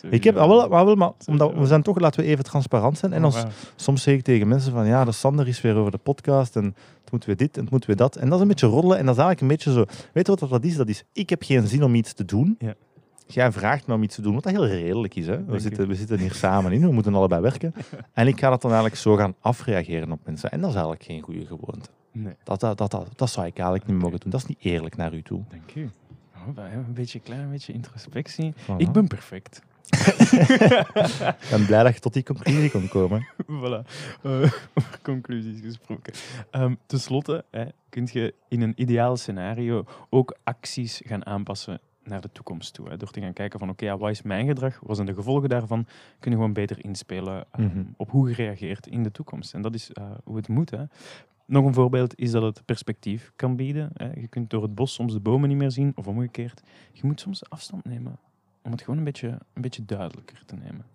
Ik 0.09 0.23
heb, 0.23 0.35
ah, 0.37 0.47
wel, 0.47 0.67
maar, 0.69 0.85
wel, 0.85 0.95
maar 0.95 1.11
omdat 1.25 1.53
we 1.53 1.65
zijn 1.65 1.81
toch, 1.81 1.99
laten 1.99 2.21
we 2.23 2.27
even 2.27 2.43
transparant 2.43 2.97
zijn. 2.97 3.13
En 3.13 3.25
Oh, 3.25 3.35
soms 3.75 4.01
zeg 4.03 4.15
ik 4.15 4.23
tegen 4.23 4.47
mensen 4.47 4.71
van, 4.71 4.85
ja, 4.87 5.05
de 5.05 5.11
Sander 5.11 5.47
is 5.47 5.61
weer 5.61 5.75
over 5.75 5.91
de 5.91 5.97
podcast 5.97 6.55
en 6.55 6.63
het 7.01 7.11
moeten 7.11 7.29
we 7.29 7.35
dit 7.35 7.55
en 7.57 7.61
het 7.61 7.71
moeten 7.71 7.89
we 7.89 7.95
dat. 7.95 8.15
En 8.15 8.25
dat 8.25 8.35
is 8.35 8.41
een 8.41 8.47
beetje 8.47 8.67
roddelen 8.67 8.97
en 8.97 9.05
dat 9.05 9.15
is 9.15 9.21
eigenlijk 9.21 9.41
een 9.41 9.57
beetje 9.57 9.71
zo, 9.71 10.09
weet 10.13 10.27
je 10.27 10.35
wat 10.35 10.49
dat 10.49 10.63
is? 10.63 10.75
Dat 10.75 10.87
is, 10.87 11.03
ik 11.13 11.29
heb 11.29 11.43
geen 11.43 11.67
zin 11.67 11.83
om 11.83 11.95
iets 11.95 12.13
te 12.13 12.25
doen. 12.25 12.55
Ja. 12.59 12.73
Jij 13.27 13.51
vraagt 13.51 13.87
me 13.87 13.93
om 13.93 14.03
iets 14.03 14.15
te 14.15 14.21
doen, 14.21 14.33
wat 14.33 14.43
dat 14.43 14.51
heel 14.51 14.67
redelijk 14.67 15.15
is. 15.15 15.27
Hè? 15.27 15.45
We, 15.45 15.59
zitten, 15.59 15.87
we 15.87 15.95
zitten 15.95 16.19
hier 16.19 16.33
samen 16.33 16.71
in, 16.71 16.81
we 16.81 16.91
moeten 16.91 17.15
allebei 17.15 17.41
werken. 17.41 17.73
En 18.13 18.27
ik 18.27 18.39
ga 18.39 18.49
dat 18.49 18.61
dan 18.61 18.71
eigenlijk 18.71 19.01
zo 19.01 19.15
gaan 19.15 19.35
afreageren 19.39 20.11
op 20.11 20.19
mensen. 20.25 20.51
En 20.51 20.59
dat 20.59 20.69
is 20.69 20.75
eigenlijk 20.75 21.05
geen 21.05 21.21
goede 21.21 21.45
gewoonte. 21.45 21.89
Nee, 22.11 22.33
Dat, 22.43 22.59
dat, 22.59 22.77
dat, 22.77 22.91
dat, 22.91 23.07
dat 23.15 23.29
zou 23.29 23.45
ik 23.47 23.55
eigenlijk 23.57 23.87
niet 23.87 23.97
mogen 23.97 24.19
doen. 24.19 24.31
Dat 24.31 24.39
is 24.39 24.45
niet 24.47 24.57
eerlijk 24.61 24.97
naar 24.97 25.13
u 25.13 25.21
toe. 25.21 25.41
dank 25.49 25.75
u. 25.75 25.89
Oh, 26.35 26.63
een 26.73 26.93
beetje, 26.93 27.19
klein 27.19 27.49
beetje 27.51 27.73
introspectie. 27.73 28.53
Voilà. 28.53 28.77
Ik 28.77 28.91
ben 28.91 29.07
perfect. 29.07 29.61
Ik 31.41 31.47
ben 31.49 31.65
blij 31.65 31.83
dat 31.83 31.93
je 31.93 31.99
tot 31.99 32.13
die 32.13 32.23
conclusie 32.23 32.71
kon 32.71 32.87
komen. 32.87 33.27
voilà. 33.61 33.87
Eh, 34.21 34.31
over 34.73 34.99
conclusies 35.01 35.61
gesproken. 35.61 36.13
Ehm 36.51 36.73
Ten 36.85 36.99
slotte 36.99 37.45
hè, 37.51 37.65
kun 37.89 38.07
je 38.11 38.33
in 38.47 38.61
een 38.61 38.73
ideaal 38.75 39.17
scenario 39.17 39.83
ook 40.09 40.37
acties 40.43 41.01
gaan 41.05 41.25
aanpassen 41.25 41.79
naar 42.03 42.21
de 42.21 42.31
toekomst 42.31 42.73
toe. 42.73 42.89
Hè. 42.89 42.97
Door 42.97 43.11
te 43.11 43.21
gaan 43.21 43.33
kijken 43.33 43.59
van 43.59 43.69
oké, 43.69 43.85
ja, 43.85 43.97
wat 43.97 44.09
is 44.09 44.21
mijn 44.21 44.47
gedrag? 44.47 44.79
Wat 44.83 44.95
zijn 44.95 45.07
de 45.07 45.13
gevolgen 45.13 45.49
daarvan? 45.49 45.85
Kun 46.19 46.31
je 46.31 46.37
gewoon 46.37 46.53
beter 46.53 46.83
inspelen 46.85 47.45
ehm, 47.51 47.63
Mhm. 47.63 47.83
op 47.97 48.11
hoe 48.11 48.29
je 48.29 48.35
reageert 48.35 48.87
in 48.87 49.03
de 49.03 49.11
toekomst. 49.11 49.53
En 49.53 49.61
dat 49.61 49.73
is 49.73 49.91
eh, 49.93 50.03
hoe 50.23 50.35
het 50.35 50.47
moet. 50.47 50.69
Hè. 50.69 50.83
Nog 51.45 51.65
een 51.65 51.73
voorbeeld 51.73 52.19
is 52.19 52.31
dat 52.31 52.41
het 52.43 52.65
perspectief 52.65 53.31
kan 53.35 53.55
bieden. 53.55 53.89
Hè. 53.93 54.09
Je 54.19 54.27
kunt 54.27 54.49
door 54.49 54.61
het 54.61 54.75
bos 54.75 54.93
soms 54.93 55.13
de 55.13 55.19
bomen 55.19 55.49
niet 55.49 55.57
meer 55.57 55.71
zien, 55.71 55.91
of 55.95 56.07
omgekeerd. 56.07 56.61
Je 56.91 57.01
moet 57.03 57.19
soms 57.19 57.49
afstand 57.49 57.85
nemen 57.85 58.19
om 58.67 58.73
het 58.73 58.81
gewoon 58.81 58.97
een 58.97 59.03
beetje, 59.03 59.27
een 59.53 59.61
beetje 59.61 59.85
duidelijker 59.85 60.41
te 60.45 60.55
nemen. 60.55 60.85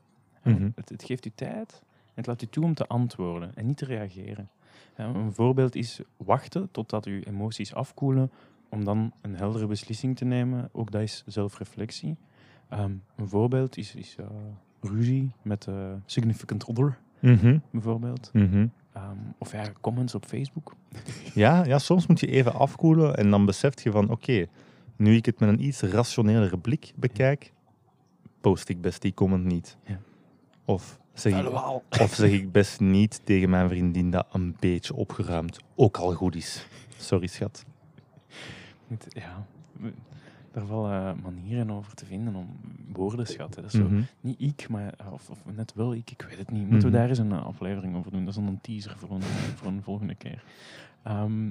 En 0.42 0.52
Mhm. 0.52 0.68
het, 0.74 0.88
het 0.88 1.04
geeft 1.04 1.26
u 1.26 1.30
tijd 1.34 1.82
en 1.82 2.12
het 2.14 2.26
laat 2.26 2.42
u 2.42 2.46
toe 2.46 2.64
om 2.64 2.74
te 2.74 2.86
antwoorden 2.86 3.50
en 3.54 3.66
niet 3.66 3.76
te 3.76 3.84
reageren. 3.84 4.48
Een 4.96 5.32
voorbeeld 5.32 5.74
is 5.74 6.00
wachten 6.16 6.68
totdat 6.70 7.06
uw 7.06 7.20
emoties 7.20 7.74
afkoelen 7.74 8.30
om 8.68 8.84
dan 8.84 9.12
een 9.20 9.36
heldere 9.36 9.66
beslissing 9.66 10.16
te 10.16 10.24
nemen. 10.24 10.68
Ook 10.72 10.90
dat 10.90 11.02
is 11.02 11.22
zelfreflectie. 11.26 12.16
Ehm, 12.68 12.92
een 13.16 13.28
voorbeeld 13.28 13.76
is, 13.76 13.94
is 13.94 14.16
eh, 14.18 14.26
ruzie 14.80 15.32
met 15.42 15.66
uh, 15.66 15.92
significant 16.06 16.64
other, 16.64 16.98
Mhm, 17.18 17.58
bijvoorbeeld. 17.70 18.30
mhm. 18.32 18.66
Ehm, 18.92 19.16
of 19.38 19.52
ja, 19.52 19.64
comments 19.80 20.14
op 20.14 20.24
Facebook. 20.24 20.74
Ja, 21.34 21.64
ja, 21.64 21.78
soms 21.78 22.06
moet 22.06 22.20
je 22.20 22.26
even 22.26 22.54
afkoelen 22.54 23.16
en 23.16 23.30
dan 23.30 23.44
beseft 23.46 23.82
je 23.82 23.90
van 23.90 24.10
oké, 24.10 24.46
nu 24.96 25.16
ik 25.16 25.26
het 25.26 25.40
met 25.40 25.48
een 25.48 25.64
iets 25.64 25.80
rationelere 25.80 26.58
blik 26.58 26.92
bekijk, 26.96 27.52
post 28.42 28.68
ik 28.68 28.80
best 28.80 29.02
die 29.02 29.14
comment 29.14 29.44
niet. 29.44 29.76
Ja. 29.86 29.98
Of, 30.64 30.98
zeg 31.12 31.38
ik, 31.44 31.52
of 32.00 32.14
zeg 32.14 32.30
ik 32.30 32.52
best 32.52 32.80
niet 32.80 33.20
tegen 33.24 33.50
mijn 33.50 33.68
vriendin 33.68 34.10
dat 34.10 34.26
een 34.32 34.56
beetje 34.60 34.94
opgeruimd 34.94 35.58
ook 35.74 35.96
al 35.96 36.12
goed 36.12 36.34
is. 36.36 36.66
Sorry 36.96 37.26
schat. 37.26 37.64
Ja, 39.08 39.46
daar 40.52 40.66
vallen 40.66 41.20
manieren 41.22 41.70
over 41.70 41.94
te 41.94 42.04
vinden 42.06 42.34
om 42.34 42.48
woordenschat. 42.92 43.54
hè. 43.54 43.62
Dat 43.62 43.72
is 43.72 43.78
zo 43.78 43.84
Mhm. 43.86 44.02
Niet 44.20 44.40
ik, 44.40 44.68
maar 44.68 44.94
of, 45.12 45.30
of 45.30 45.38
net 45.54 45.72
wel 45.74 45.94
ik, 45.94 46.10
ik 46.10 46.26
weet 46.28 46.38
het 46.38 46.50
niet. 46.50 46.62
Moeten 46.62 46.78
we 46.80 46.86
Mhm. 46.88 46.96
daar 46.96 47.08
eens 47.08 47.18
een 47.18 47.32
aflevering 47.32 47.96
over 47.96 48.10
doen? 48.10 48.20
Dat 48.20 48.28
is 48.28 48.34
dan 48.40 48.46
een 48.48 48.60
teaser 48.60 48.96
voor 48.98 49.10
een, 49.10 49.22
voor 49.22 49.66
een 49.68 49.82
volgende 49.82 50.14
keer. 50.14 50.44
Ehm, 51.02 51.50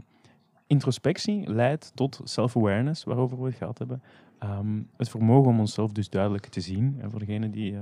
introspectie 0.67 1.49
leidt 1.53 1.91
tot 1.95 2.19
self-awareness, 2.23 3.03
waarover 3.03 3.39
we 3.41 3.45
het 3.45 3.55
gehad 3.55 3.77
hebben. 3.77 4.01
Ehm, 4.41 4.81
het 4.97 5.09
vermogen 5.09 5.51
om 5.51 5.59
onszelf 5.59 5.91
dus 5.91 6.09
duidelijk 6.09 6.45
te 6.45 6.61
zien. 6.61 6.97
En 7.01 7.09
voor 7.11 7.19
degenen 7.19 7.51
die 7.51 7.75
eh 7.75 7.81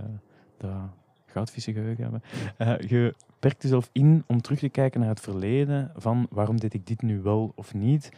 dat 0.58 0.72
goudvissengeheugen 1.26 2.04
hebben. 2.04 2.22
Eh, 2.58 2.90
je 2.90 3.16
perkt 3.40 3.62
jezelf 3.62 3.90
in 3.92 4.24
om 4.28 4.42
terug 4.42 4.60
te 4.60 4.70
kijken 4.70 5.00
naar 5.00 5.10
het 5.10 5.20
verleden. 5.20 5.92
Van 5.96 6.28
waarom 6.30 6.60
deed 6.60 6.74
ik 6.74 6.88
dit 6.88 7.02
nu 7.02 7.22
wel 7.22 7.52
of 7.56 7.74
niet? 7.74 8.10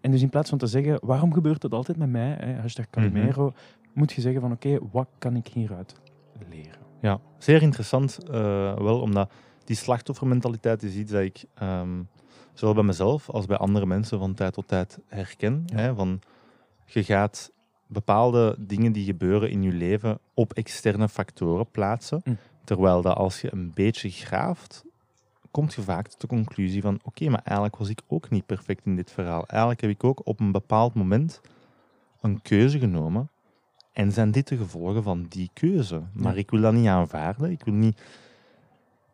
En 0.00 0.10
dus 0.10 0.22
in 0.22 0.28
plaats 0.28 0.48
van 0.48 0.58
te 0.58 0.66
zeggen, 0.66 0.98
waarom 1.02 1.32
gebeurt 1.32 1.60
dat 1.60 1.72
altijd 1.72 1.96
met 1.96 2.10
mij? 2.10 2.36
Hè, 2.40 2.54
hashtag 2.54 2.90
Calimero. 2.90 3.52
Moet 3.92 4.12
je 4.12 4.20
zeggen 4.20 4.40
van, 4.40 4.52
oké, 4.52 4.78
wat 4.92 5.08
kan 5.18 5.36
ik 5.36 5.46
hieruit 5.46 5.94
leren? 6.50 6.78
Ja, 7.00 7.20
zeer 7.38 7.62
interessant 7.62 8.18
eh, 8.24 8.30
wel, 8.78 9.00
omdat 9.00 9.32
die 9.64 9.76
slachtoffermentaliteit 9.76 10.82
is 10.82 10.94
iets 10.94 11.12
dat 11.12 11.22
ik 11.22 11.44
ehm, 11.54 12.02
zowel 12.52 12.74
bij 12.74 12.84
mezelf 12.84 13.30
als 13.30 13.46
bij 13.46 13.56
andere 13.56 13.86
mensen 13.86 14.18
van 14.18 14.34
tijd 14.34 14.52
tot 14.52 14.68
tijd 14.68 14.98
herken. 15.06 15.62
Ja. 15.66 15.76
Hè, 15.76 15.94
van, 15.94 16.20
je 16.84 17.04
gaat 17.04 17.52
bepaalde 17.86 18.56
dingen 18.58 18.92
die 18.92 19.04
gebeuren 19.04 19.50
in 19.50 19.62
je 19.62 19.72
leven 19.72 20.18
op 20.34 20.52
externe 20.52 21.08
factoren 21.08 21.70
plaatsen. 21.70 22.20
Hm. 22.24 22.34
Terwijl 22.64 23.02
dat 23.02 23.16
als 23.16 23.40
je 23.40 23.52
een 23.52 23.70
beetje 23.74 24.10
graaft, 24.10 24.84
komt 25.50 25.74
je 25.74 25.82
vaak 25.82 26.08
tot 26.08 26.20
de 26.20 26.26
conclusie 26.26 26.82
van 26.82 27.00
oké, 27.02 27.28
maar 27.28 27.40
eigenlijk 27.44 27.76
was 27.76 27.88
ik 27.88 28.00
ook 28.06 28.30
niet 28.30 28.46
perfect 28.46 28.86
in 28.86 28.96
dit 28.96 29.10
verhaal. 29.10 29.46
Eigenlijk 29.46 29.80
heb 29.80 29.90
ik 29.90 30.04
ook 30.04 30.20
op 30.24 30.40
een 30.40 30.52
bepaald 30.52 30.94
moment 30.94 31.40
een 32.20 32.42
keuze 32.42 32.78
genomen 32.78 33.28
en 33.92 34.12
zijn 34.12 34.30
dit 34.30 34.48
de 34.48 34.56
gevolgen 34.56 35.02
van 35.02 35.26
die 35.28 35.50
keuze? 35.52 36.02
Maar 36.12 36.32
Ja. 36.32 36.38
ik 36.38 36.50
wil 36.50 36.60
dat 36.60 36.72
niet 36.72 36.86
aanvaarden. 36.86 37.50
Ik 37.50 37.64
wil 37.64 37.74
niet 37.74 38.00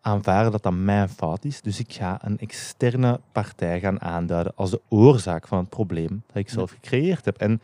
aanvaarden 0.01 0.53
dat 0.53 0.63
dat 0.63 0.73
mijn 0.73 1.09
fout 1.09 1.45
is. 1.45 1.61
Dus 1.61 1.79
ik 1.79 1.93
ga 1.93 2.19
een 2.25 2.39
externe 2.39 3.21
partij 3.33 3.81
gaan 3.81 4.01
aanduiden 4.01 4.53
als 4.57 4.71
de 4.71 4.81
oorzaak 4.89 5.49
van 5.49 5.59
het 5.59 5.69
probleem 5.69 6.23
dat 6.27 6.37
ik 6.37 6.49
zelf 6.49 6.71
gecreëerd 6.71 7.25
heb. 7.25 7.37
En 7.37 7.61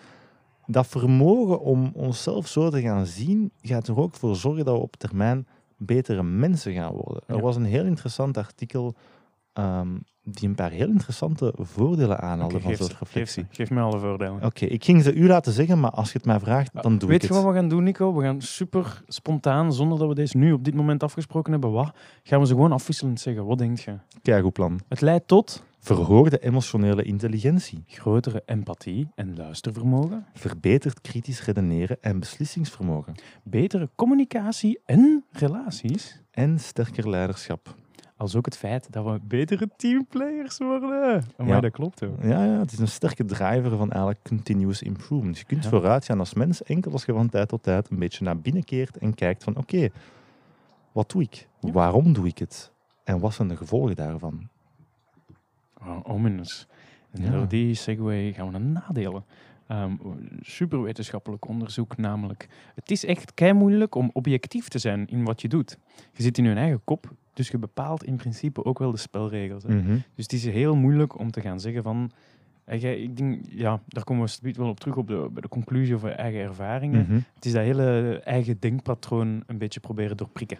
dat 0.71 0.87
vermogen 0.87 1.61
om 1.61 1.91
onszelf 1.95 2.47
zo 2.47 2.71
te 2.71 2.81
gaan 2.81 3.07
zien, 3.07 3.51
gaat 3.63 3.89
er 3.89 3.99
ook 3.99 4.15
voor 4.15 4.37
zorgen 4.37 4.65
dat 4.65 4.75
we 4.75 4.83
op 4.83 4.97
termijn 4.97 5.47
betere 5.77 6.23
mensen 6.23 6.73
gaan 6.73 6.93
worden. 6.93 7.23
Er 7.27 7.41
was 7.41 7.57
een 7.57 7.65
heel 7.65 7.85
interessant 7.85 8.37
artikel 8.37 8.95
ehm, 9.53 9.97
die 10.31 10.49
een 10.49 10.55
paar 10.55 10.71
heel 10.71 10.89
interessante 10.89 11.53
voordelen 11.57 12.21
aanhaalde 12.21 12.61
van 12.61 12.71
geef, 12.71 12.79
ze- 12.81 12.85
zelfreflectie. 12.85 13.43
geef, 13.45 13.57
geef 13.57 13.71
me 13.71 13.81
alle 13.81 13.99
voordelen. 13.99 14.45
Oké, 14.45 14.65
ik 14.65 14.85
ging 14.85 15.03
ze 15.03 15.13
u 15.15 15.27
laten 15.27 15.53
zeggen, 15.53 15.81
maar 15.81 15.91
als 15.91 16.13
je 16.13 16.17
het 16.19 16.27
mij 16.27 16.41
vraagt, 16.41 16.83
dan 16.83 16.99
doe 16.99 17.09
Weet 17.09 17.23
ik 17.23 17.29
je 17.29 17.35
het. 17.35 17.45
wat 17.45 17.53
we 17.53 17.59
gaan 17.59 17.69
doen, 17.69 17.83
Nico? 17.85 18.15
We 18.15 18.23
gaan 18.23 18.41
super 18.41 19.03
spontaan, 19.07 19.73
zonder 19.73 19.99
dat 19.99 20.09
we 20.09 20.15
deze 20.15 20.37
nu 20.37 20.53
op 20.53 20.65
dit 20.65 20.75
moment 20.75 21.03
afgesproken 21.03 21.53
hebben, 21.53 21.71
wat, 21.73 21.97
gaan 22.23 22.41
we 22.41 22.47
ze 22.47 22.53
gewoon 22.55 22.73
afwisselend 22.73 23.21
zeggen. 23.21 23.45
Wat 23.47 23.59
denk 23.59 23.79
je? 23.79 23.95
Kijk, 24.23 24.43
goed 24.43 24.53
plan. 24.53 24.81
Het 24.89 25.01
leidt 25.01 25.29
tot 25.29 25.67
Verhoogde 25.81 26.39
emotionele 26.39 27.03
intelligentie, 27.03 27.83
grotere 27.87 28.43
empathie 28.47 29.09
en 29.15 29.37
luistervermogen, 29.37 30.27
verbeterd 30.35 31.01
kritisch 31.01 31.45
redeneren 31.45 31.97
en 32.01 32.19
beslissingsvermogen 32.19 33.15
betere 33.43 33.89
communicatie 33.95 34.81
en 34.85 35.25
relaties, 35.31 36.21
en 36.31 36.59
sterker 36.59 37.09
leiderschap. 37.11 37.75
Als 38.19 38.37
ook 38.37 38.45
het 38.45 38.57
feit 38.57 38.93
dat 38.93 39.05
we 39.05 39.21
betere 39.23 39.69
teamplayers 39.77 40.59
worden. 40.59 41.25
Maar 41.37 41.47
Ja. 41.47 41.61
dat 41.61 41.71
klopt 41.73 42.05
ook. 42.05 42.23
Ja, 42.23 42.45
ja, 42.45 42.59
het 42.59 42.73
is 42.73 42.79
een 42.79 42.89
sterke 42.89 43.25
driver 43.25 43.71
van 43.77 43.91
eigenlijk 43.91 44.23
continuous 44.23 44.83
improvement. 44.83 45.39
Je 45.39 45.45
kunt 45.45 45.63
Ja. 45.65 45.69
vooruit 45.71 46.05
gaan 46.05 46.19
als 46.19 46.35
mens 46.35 46.63
enkel 46.63 46.93
als 46.93 47.05
je 47.05 47.13
van 47.13 47.29
tijd 47.29 47.49
tot 47.49 47.63
tijd 47.63 47.91
een 47.91 47.99
beetje 47.99 48.25
naar 48.25 48.39
binnen 48.39 48.65
keert 48.65 48.97
en 48.97 49.15
kijkt 49.15 49.45
van 49.45 49.57
oké, 49.57 49.89
wat 50.93 51.11
doe 51.11 51.23
ik? 51.23 51.49
Ja. 51.61 51.73
Waarom 51.73 52.13
doe 52.13 52.27
ik 52.27 52.39
het? 52.39 52.73
En 53.05 53.19
wat 53.21 53.35
zijn 53.35 53.49
de 53.49 53.57
gevolgen 53.57 53.97
daarvan? 53.97 54.49
Oh, 55.81 55.99
ominous. 56.03 56.67
En 57.11 57.33
door 57.33 57.49
die 57.49 57.75
segue 57.75 58.33
gaan 58.33 58.53
we 58.53 58.59
naar 58.59 58.83
nadelen. 58.85 59.25
Ehm 59.69 59.93
super 60.41 60.83
wetenschappelijk 60.83 61.49
onderzoek 61.49 61.97
namelijk. 61.97 62.49
Het 62.75 62.91
is 62.91 63.05
echt 63.05 63.35
kei 63.35 63.53
moeilijk 63.53 63.95
om 63.95 64.11
objectief 64.13 64.69
te 64.69 64.79
zijn 64.79 65.07
in 65.07 65.25
wat 65.25 65.41
je 65.41 65.49
doet. 65.49 65.79
Je 66.13 66.23
zit 66.23 66.39
in 66.39 66.45
je 66.45 66.55
eigen 66.55 66.81
kop, 66.85 67.13
dus 67.33 67.49
je 67.49 67.59
bepaalt 67.59 68.05
in 68.05 68.17
principe 68.17 68.65
ook 68.65 68.79
wel 68.79 68.91
de 68.91 68.97
spelregels. 68.97 69.63
hè. 69.63 69.75
Mhm. 69.75 69.93
Dus 70.15 70.25
het 70.25 70.33
is 70.33 70.45
heel 70.45 70.77
moeilijk 70.77 71.19
om 71.19 71.31
te 71.31 71.41
gaan 71.41 71.61
zeggen 71.61 71.83
van 71.83 72.11
jij, 72.77 73.01
ik 73.01 73.17
denk, 73.17 73.45
ja, 73.49 73.81
daar 73.87 74.05
komen 74.05 74.29
we 74.43 74.53
wel 74.53 74.69
op 74.69 74.81
terug 74.81 74.97
op 74.97 75.07
de, 75.07 75.29
bij 75.33 75.43
de 75.43 75.49
conclusie 75.49 75.95
over 75.95 76.11
eigen 76.11 76.41
ervaringen. 76.41 77.03
Mhm. 77.03 77.21
Het 77.35 77.45
is 77.45 77.53
dat 77.53 77.63
hele 77.63 78.21
eigen 78.25 78.57
denkpatroon 78.61 79.43
een 79.47 79.59
beetje 79.59 79.81
proberen 79.81 80.17
doorprikken. 80.17 80.59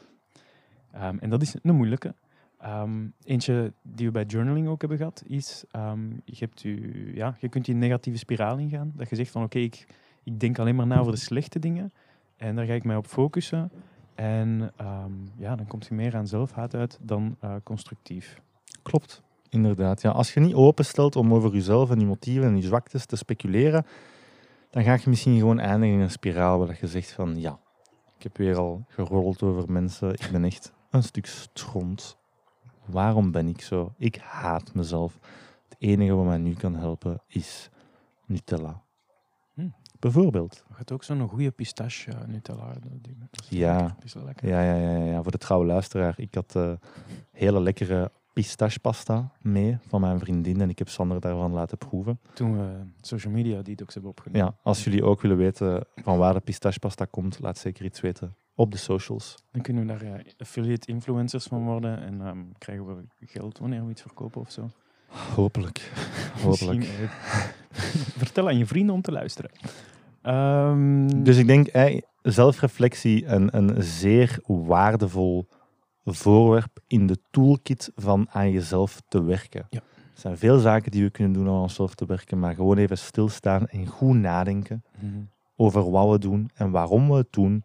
Ehm, 0.93 1.17
en 1.19 1.31
dat 1.31 1.43
is 1.43 1.55
een 1.63 1.75
moeilijke. 1.75 2.15
Ehm, 2.59 3.07
eentje 3.25 3.73
die 3.83 4.07
we 4.07 4.13
bij 4.13 4.25
journaling 4.25 4.69
ook 4.69 4.81
hebben 4.81 4.99
gehad, 4.99 5.23
is 5.27 5.65
ehm, 5.71 6.11
je, 6.25 6.37
hebt 6.39 6.65
u, 6.65 7.11
ja, 7.15 7.37
je 7.41 7.49
kunt 7.49 7.69
negatieve 7.69 8.19
spiraal 8.19 8.59
ingaan. 8.59 8.93
Dat 8.97 9.11
je 9.11 9.17
zegt 9.17 9.31
van 9.31 9.43
oké, 9.43 9.59
ik, 9.59 9.87
ik 10.25 10.41
denk 10.41 10.59
alleen 10.59 10.77
maar 10.77 10.87
na 10.87 10.99
over 10.99 11.13
de 11.13 11.19
slechte 11.19 11.59
dingen. 11.59 11.93
En 12.37 12.57
daar 12.57 12.67
ga 12.67 12.73
ik 12.73 12.85
mij 12.85 12.97
op 12.97 13.07
focussen. 13.07 13.71
En 14.15 14.73
ehm, 14.77 15.13
ja, 15.37 15.57
dan 15.57 15.67
komt 15.67 15.87
je 15.87 15.95
meer 15.95 16.17
aan 16.17 16.27
zelfhaat 16.27 16.75
uit 16.75 16.99
dan 17.03 17.37
eh, 17.41 17.55
constructief. 17.63 18.41
Klopt, 18.83 19.23
inderdaad. 19.49 20.03
Ja, 20.03 20.11
als 20.11 20.35
je 20.35 20.41
niet 20.41 20.55
openstelt 20.55 21.17
om 21.17 21.35
over 21.35 21.53
jezelf 21.53 21.91
en 21.91 22.01
je 22.01 22.07
motieven 22.07 22.49
en 22.49 22.57
je 22.57 22.63
zwaktes 22.63 23.07
te 23.07 23.17
speculeren, 23.17 23.87
dan 24.71 24.83
ga 24.83 24.93
je 24.93 25.09
misschien 25.09 25.39
gewoon 25.39 25.59
eindigen 25.59 25.95
in 25.95 26.01
een 26.01 26.11
spiraal 26.11 26.59
waar 26.59 26.79
je 26.81 26.87
zegt 26.87 27.13
van 27.13 27.41
ja, 27.41 27.59
ik 28.17 28.23
heb 28.23 28.37
weer 28.37 28.57
al 28.57 28.85
gerold 28.89 29.43
over 29.43 29.73
mensen, 29.73 30.13
ik 30.13 30.29
ben 30.33 30.45
echt 30.45 30.73
een 30.91 31.03
stuk 31.03 31.27
stront. 31.27 32.18
Waarom 32.91 33.31
ben 33.31 33.49
ik 33.49 33.61
zo? 33.61 33.95
Ik 33.97 34.17
haat 34.17 34.75
mezelf. 34.75 35.19
Het 35.69 35.77
enige 35.79 36.15
wat 36.15 36.25
mij 36.25 36.39
nu 36.39 36.55
kan 36.55 36.75
helpen 36.75 37.23
is 37.27 37.71
Nutella. 38.27 38.83
Hm. 39.55 39.69
Bijvoorbeeld. 39.99 40.65
Je 40.69 40.75
hebt 40.77 40.93
ook 40.93 41.05
zo'n 41.05 41.29
goede 41.29 41.51
pistache 41.51 42.11
eh, 42.11 42.27
Nutella. 42.27 42.73
Ja. 43.49 43.97
lekker. 44.15 44.49
Ja, 44.49 44.63
ja, 44.63 44.75
ja, 44.75 44.97
ja, 44.97 45.05
ja. 45.05 45.23
voor 45.23 45.33
de 45.33 45.39
trouwe 45.39 45.67
luisteraar. 45.67 46.15
Ik 46.17 46.35
had 46.35 46.57
eh, 46.57 46.73
hele 47.33 47.61
lekkere 47.61 48.11
pistachepasta 48.33 49.33
mee 49.41 49.79
van 49.87 50.01
mijn 50.01 50.19
vriendin 50.19 50.61
en 50.61 50.69
ik 50.69 50.79
heb 50.79 50.89
Sander 50.89 51.21
daarvan 51.21 51.53
laten 51.53 51.79
proeven. 51.79 52.21
Toen 52.35 52.59
we 52.59 52.81
social 53.01 53.33
media 53.33 53.63
detox 53.63 53.93
hebben 53.93 54.11
opgenomen. 54.11 54.47
Ja, 54.47 54.57
als 54.63 54.85
jullie 54.85 55.05
ook 55.05 55.21
willen 55.21 55.37
weten 55.37 55.87
van 55.95 56.19
waar 56.19 56.35
de 56.35 56.41
pistachepasta 56.41 57.05
komt, 57.05 57.39
laat 57.41 57.59
zeker 57.59 57.85
iets 57.85 58.01
weten 58.01 58.37
op 58.59 58.73
de 58.73 58.79
socials. 58.79 59.35
Dan 59.51 59.63
kunnen 59.63 59.87
we 59.87 59.99
daar 59.99 60.23
affiliate 60.39 60.87
influencers 60.87 61.45
van 61.45 61.65
worden 61.65 62.03
en 62.03 62.21
ehm, 62.21 62.39
krijgen 62.59 62.87
we 62.87 63.05
geld 63.27 63.59
wanneer 63.59 63.85
we 63.85 63.91
iets 63.91 64.03
verkopen 64.03 64.41
of 64.41 64.51
zo. 64.51 64.71
Hopelijk. 65.35 65.93
Hopelijk. 66.45 66.85
Eh, 66.85 67.11
vertel 68.23 68.47
aan 68.47 68.59
je 68.59 68.67
vrienden 68.67 68.95
om 68.95 69.03
te 69.03 69.13
luisteren. 69.13 69.51
Ehm, 70.23 71.23
Dus 71.23 71.37
ik 71.37 71.47
denk, 71.47 71.69
zelfreflectie 72.23 73.27
een, 73.27 73.57
een 73.57 73.83
zeer 73.83 74.39
waardevol 74.47 75.49
voorwerp 76.05 76.81
in 76.87 77.07
de 77.07 77.19
toolkit 77.31 77.93
van 77.97 78.27
aan 78.31 78.51
jezelf 78.51 79.03
te 79.09 79.23
werken. 79.23 79.67
Ja. 79.71 79.79
Er 80.15 80.21
zijn 80.25 80.39
veel 80.39 80.59
zaken 80.59 80.91
die 80.91 81.03
we 81.03 81.11
kunnen 81.11 81.33
doen 81.33 81.49
om 81.49 81.55
aan 81.55 81.63
onszelf 81.63 81.95
te 81.95 82.07
werken, 82.07 82.39
maar 82.39 82.55
gewoon 82.55 82.79
even 82.79 82.99
stilstaan 82.99 83.67
en 83.67 83.87
goed 83.87 84.17
nadenken 84.17 84.85
mhm. 85.01 85.21
over 85.57 85.91
wat 85.91 86.11
we 86.11 86.19
doen 86.19 86.51
en 86.55 86.71
waarom 86.71 87.09
we 87.09 87.17
het 87.17 87.33
doen, 87.33 87.65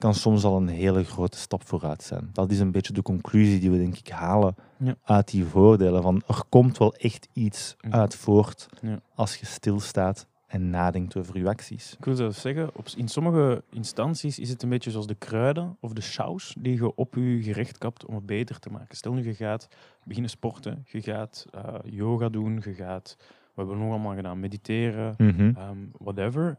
kan 0.00 0.14
soms 0.14 0.44
al 0.44 0.56
een 0.56 0.68
hele 0.68 1.04
grote 1.04 1.38
stap 1.38 1.66
vooruit 1.66 2.02
zijn. 2.02 2.30
Dat 2.32 2.50
is 2.50 2.58
een 2.60 2.70
beetje 2.70 2.92
de 2.92 3.02
conclusie 3.02 3.60
die 3.60 3.70
we 3.70 3.76
denk 3.78 3.96
ik 3.96 4.08
halen 4.08 4.54
Ja. 4.76 4.94
uit 5.04 5.30
die 5.30 5.44
voordelen. 5.44 6.02
Van 6.02 6.22
er 6.26 6.42
komt 6.48 6.78
wel 6.78 6.94
echt 6.94 7.28
iets 7.32 7.76
Mhm. 7.80 7.94
uit 7.94 8.14
voort 8.16 8.68
Ja. 8.82 9.00
als 9.14 9.36
je 9.36 9.46
stilstaat 9.46 10.26
en 10.46 10.70
nadenkt 10.70 11.16
over 11.16 11.38
je 11.38 11.48
acties. 11.48 11.94
Ik 11.98 12.04
wil 12.04 12.14
zelfs 12.14 12.40
zeggen, 12.40 12.70
op, 12.76 12.88
in 12.96 13.08
sommige 13.08 13.62
instanties 13.70 14.38
is 14.38 14.48
het 14.48 14.62
een 14.62 14.68
beetje 14.68 14.90
zoals 14.90 15.06
de 15.06 15.14
kruiden 15.14 15.76
of 15.80 15.92
de 15.92 16.00
saus 16.00 16.54
die 16.58 16.74
je 16.74 16.94
op 16.94 17.14
je 17.14 17.42
gerecht 17.42 17.78
kapt 17.78 18.04
om 18.06 18.14
het 18.14 18.26
beter 18.26 18.58
te 18.58 18.70
maken. 18.70 18.96
Stel 18.96 19.12
nu, 19.12 19.24
je 19.24 19.34
gaat 19.34 19.68
beginnen 20.04 20.30
sporten, 20.30 20.84
je 20.90 21.02
gaat 21.02 21.46
eh, 21.50 21.74
yoga 21.84 22.28
doen, 22.28 22.62
je 22.64 22.74
gaat, 22.74 23.16
we 23.18 23.26
hebben 23.54 23.78
nog 23.78 23.90
allemaal 23.90 24.14
gedaan, 24.14 24.40
mediteren, 24.40 25.14
ehm, 25.16 25.76
whatever. 25.98 26.58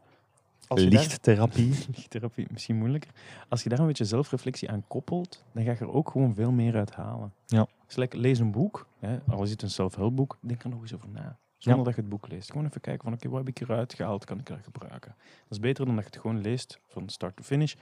Als 0.68 0.80
je 0.80 0.90
daar- 0.90 1.00
Lichttherapie. 1.00 1.68
lichttherapie, 1.96 2.46
misschien 2.50 2.76
moeilijker. 2.76 3.10
Als 3.48 3.62
je 3.62 3.68
daar 3.68 3.78
een 3.78 3.86
beetje 3.86 4.04
zelfreflectie 4.04 4.70
aan 4.70 4.84
koppelt, 4.88 5.44
dan 5.52 5.64
ga 5.64 5.70
je 5.70 5.78
er 5.78 5.92
ook 5.92 6.10
gewoon 6.10 6.34
veel 6.34 6.52
meer 6.52 6.76
uit 6.76 6.92
halen. 6.94 7.32
Ja. 7.46 7.66
Dus 7.86 7.96
like, 7.96 8.16
lees 8.18 8.38
een 8.38 8.50
boek, 8.52 8.86
hè, 8.98 9.18
al 9.28 9.42
is 9.42 9.50
het 9.50 9.62
een 9.62 9.70
self-help 9.70 10.36
denk 10.40 10.62
er 10.62 10.68
nog 10.70 10.80
eens 10.80 10.94
over 10.94 11.08
na. 11.08 11.38
Zonder 11.58 11.80
Ja. 11.80 11.86
dat 11.86 11.94
je 11.94 12.00
het 12.00 12.10
boek 12.10 12.28
leest. 12.28 12.50
Gewoon 12.50 12.66
even 12.66 12.80
kijken 12.80 13.04
van, 13.04 13.12
oké, 13.12 13.28
wat 13.28 13.38
heb 13.38 13.48
ik 13.48 13.60
eruit 13.60 13.94
gehaald, 13.94 14.24
kan 14.24 14.38
ik 14.38 14.46
dat 14.46 14.58
gebruiken? 14.62 15.14
Dat 15.18 15.50
is 15.50 15.58
beter 15.60 15.86
dan 15.86 15.94
dat 15.94 16.04
je 16.04 16.10
het 16.10 16.20
gewoon 16.20 16.40
leest, 16.40 16.78
van 16.88 17.08
start 17.08 17.36
to 17.36 17.42
finish, 17.42 17.74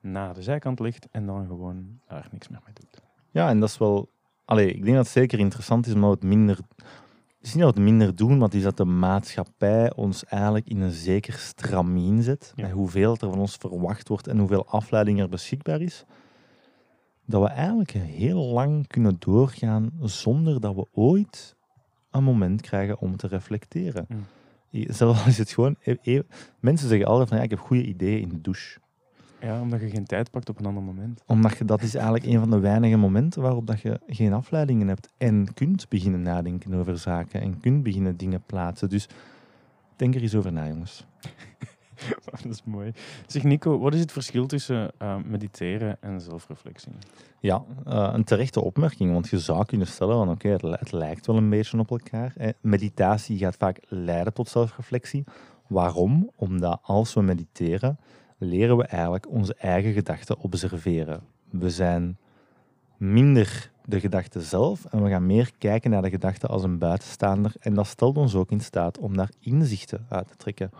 naar 0.00 0.34
de 0.34 0.42
zijkant 0.42 0.80
ligt 0.80 1.08
en 1.10 1.26
dan 1.26 1.46
gewoon 1.46 2.00
er 2.06 2.28
niks 2.30 2.48
meer 2.48 2.60
mee 2.64 2.74
doet. 2.74 3.00
Ja, 3.30 3.48
en 3.48 3.60
dat 3.60 3.68
is 3.68 3.78
wel... 3.78 4.10
Allee, 4.44 4.68
ik 4.68 4.82
denk 4.82 4.96
dat 4.96 5.04
het 5.04 5.14
zeker 5.14 5.38
interessant 5.38 5.86
is, 5.86 5.94
maar 5.94 6.10
het 6.10 6.22
minder... 6.22 6.58
Het 7.38 7.46
is 7.46 7.54
niet 7.54 7.62
dat 7.62 7.74
we 7.74 7.80
het 7.80 7.90
minder 7.90 8.16
doen, 8.16 8.32
maar 8.38 8.46
het 8.48 8.54
is 8.54 8.62
dat 8.62 8.76
de 8.76 8.84
maatschappij 8.84 9.94
ons 9.94 10.24
eigenlijk 10.24 10.68
in 10.68 10.80
een 10.80 10.90
zeker 10.90 11.32
stramien 11.32 12.22
zet. 12.22 12.52
Ja. 12.56 12.62
Met 12.62 12.72
hoeveel 12.72 13.12
er 13.12 13.18
van 13.30 13.38
ons 13.38 13.56
verwacht 13.56 14.08
wordt 14.08 14.26
en 14.26 14.38
hoeveel 14.38 14.66
afleiding 14.66 15.20
er 15.20 15.28
beschikbaar 15.28 15.80
is. 15.80 16.04
Dat 17.24 17.42
we 17.42 17.48
eigenlijk 17.48 17.90
heel 17.90 18.44
lang 18.44 18.86
kunnen 18.86 19.16
doorgaan 19.18 19.92
zonder 20.00 20.60
dat 20.60 20.74
we 20.74 20.86
ooit 20.92 21.56
een 22.10 22.24
moment 22.24 22.60
krijgen 22.60 22.98
om 22.98 23.16
te 23.16 23.26
reflecteren. 23.26 24.06
Mm. 24.08 24.24
I- 24.72 24.86
Zelfs 24.92 25.26
is 25.26 25.38
het 25.38 25.50
gewoon... 25.50 25.76
e- 25.80 25.96
e- 26.02 26.22
Mensen 26.60 26.88
zeggen 26.88 27.06
altijd 27.06 27.28
van 27.28 27.36
ja, 27.36 27.42
ik 27.42 27.50
heb 27.50 27.58
goede 27.58 27.84
ideeën 27.84 28.20
in 28.20 28.28
de 28.28 28.40
douche. 28.40 28.78
Ja, 29.40 29.60
omdat 29.60 29.80
je 29.80 29.90
geen 29.90 30.06
tijd 30.06 30.30
pakt 30.30 30.48
op 30.48 30.58
een 30.58 30.66
ander 30.66 30.82
moment. 30.82 31.22
Omdat 31.26 31.58
je, 31.58 31.64
dat 31.64 31.82
is 31.82 31.94
eigenlijk 31.94 32.24
een 32.24 32.38
van 32.38 32.50
de 32.50 32.58
weinige 32.58 32.96
momenten 32.96 33.42
waarop 33.42 33.66
dat 33.66 33.80
je 33.80 34.00
geen 34.06 34.32
afleidingen 34.32 34.88
hebt 34.88 35.10
en 35.16 35.54
kunt 35.54 35.88
beginnen 35.88 36.22
nadenken 36.22 36.74
over 36.74 36.98
zaken 36.98 37.40
en 37.40 37.60
kunt 37.60 37.82
beginnen 37.82 38.16
dingen 38.16 38.42
plaatsen. 38.46 38.88
Dus 38.88 39.08
denk 39.96 40.14
er 40.14 40.22
eens 40.22 40.34
over 40.34 40.52
na, 40.52 40.66
jongens. 40.66 41.06
dat 42.24 42.44
is 42.44 42.62
mooi. 42.64 42.92
Zeg 43.26 43.42
Nico, 43.42 43.78
wat 43.78 43.94
is 43.94 44.00
het 44.00 44.12
verschil 44.12 44.46
tussen 44.46 44.90
eh, 44.98 45.16
mediteren 45.24 45.96
en 46.00 46.20
zelfreflectie? 46.20 46.92
Ja, 47.40 47.64
eh, 47.86 48.10
een 48.12 48.24
terechte 48.24 48.60
opmerking, 48.60 49.12
want 49.12 49.28
je 49.28 49.38
zou 49.38 49.64
kunnen 49.64 49.86
stellen 49.86 50.16
van 50.16 50.30
oké, 50.30 50.48
het, 50.48 50.62
het 50.62 50.92
lijkt 50.92 51.26
wel 51.26 51.36
een 51.36 51.50
beetje 51.50 51.78
op 51.78 51.90
elkaar. 51.90 52.34
Meditatie 52.60 53.38
gaat 53.38 53.56
vaak 53.56 53.80
leiden 53.88 54.32
tot 54.32 54.48
zelfreflectie. 54.48 55.24
Waarom? 55.66 56.30
Omdat 56.36 56.78
als 56.82 57.14
we 57.14 57.22
mediteren, 57.22 57.98
leren 58.38 58.76
we 58.76 58.84
eigenlijk 58.84 59.30
onze 59.30 59.54
eigen 59.54 59.92
gedachten 59.92 60.38
observeren. 60.38 61.20
We 61.50 61.70
zijn 61.70 62.18
minder 62.96 63.70
de 63.84 64.00
gedachte 64.00 64.40
zelf 64.40 64.84
en 64.84 65.02
we 65.02 65.10
gaan 65.10 65.26
meer 65.26 65.50
kijken 65.58 65.90
naar 65.90 66.02
de 66.02 66.10
gedachte 66.10 66.46
als 66.46 66.62
een 66.62 66.78
buitenstaander. 66.78 67.52
En 67.60 67.74
dat 67.74 67.86
stelt 67.86 68.16
ons 68.16 68.34
ook 68.34 68.50
in 68.50 68.60
staat 68.60 68.98
om 68.98 69.16
daar 69.16 69.30
inzichten 69.40 70.06
uit 70.08 70.28
te 70.28 70.36
trekken. 70.36 70.70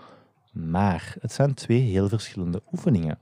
Maar 0.52 1.16
het 1.20 1.32
zijn 1.32 1.54
twee 1.54 1.80
heel 1.80 2.08
verschillende 2.08 2.62
oefeningen. 2.72 3.18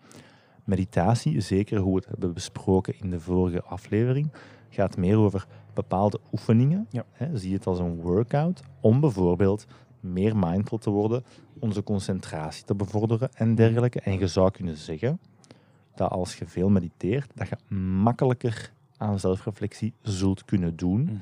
Meditatie, 0.65 1.41
zeker 1.41 1.79
hoe 1.79 1.95
we 1.95 2.01
het 2.01 2.09
hebben 2.09 2.33
besproken 2.33 2.99
in 3.01 3.11
de 3.11 3.21
vorige 3.21 3.63
aflevering, 3.63 4.33
gaat 4.71 4.97
meer 4.97 5.17
over 5.17 5.47
bepaalde 5.75 6.21
oefeningen. 6.33 6.87
Ja. 6.91 7.05
Hè, 7.13 7.37
zie 7.37 7.55
het 7.55 7.67
als 7.67 7.79
een 7.79 8.01
workout 8.01 8.63
om 8.81 9.01
bijvoorbeeld 9.01 9.67
meer 10.01 10.37
mindful 10.37 10.79
te 10.79 10.91
worden, 10.91 11.25
onze 11.59 11.83
concentratie 11.83 12.65
te 12.65 12.75
bevorderen 12.75 13.29
en 13.35 13.55
dergelijke. 13.55 14.01
En 14.01 14.19
je 14.19 14.27
zou 14.27 14.51
kunnen 14.51 14.77
zeggen 14.77 15.21
dat 15.95 16.11
als 16.11 16.37
je 16.37 16.47
veel 16.47 16.69
mediteert, 16.69 17.31
dat 17.35 17.49
je 17.49 17.75
makkelijker 17.75 18.73
aan 18.97 19.21
zelfreflectie 19.21 19.95
zult 20.03 20.45
kunnen 20.45 20.77
doen. 20.77 21.03
Mhm. 21.03 21.15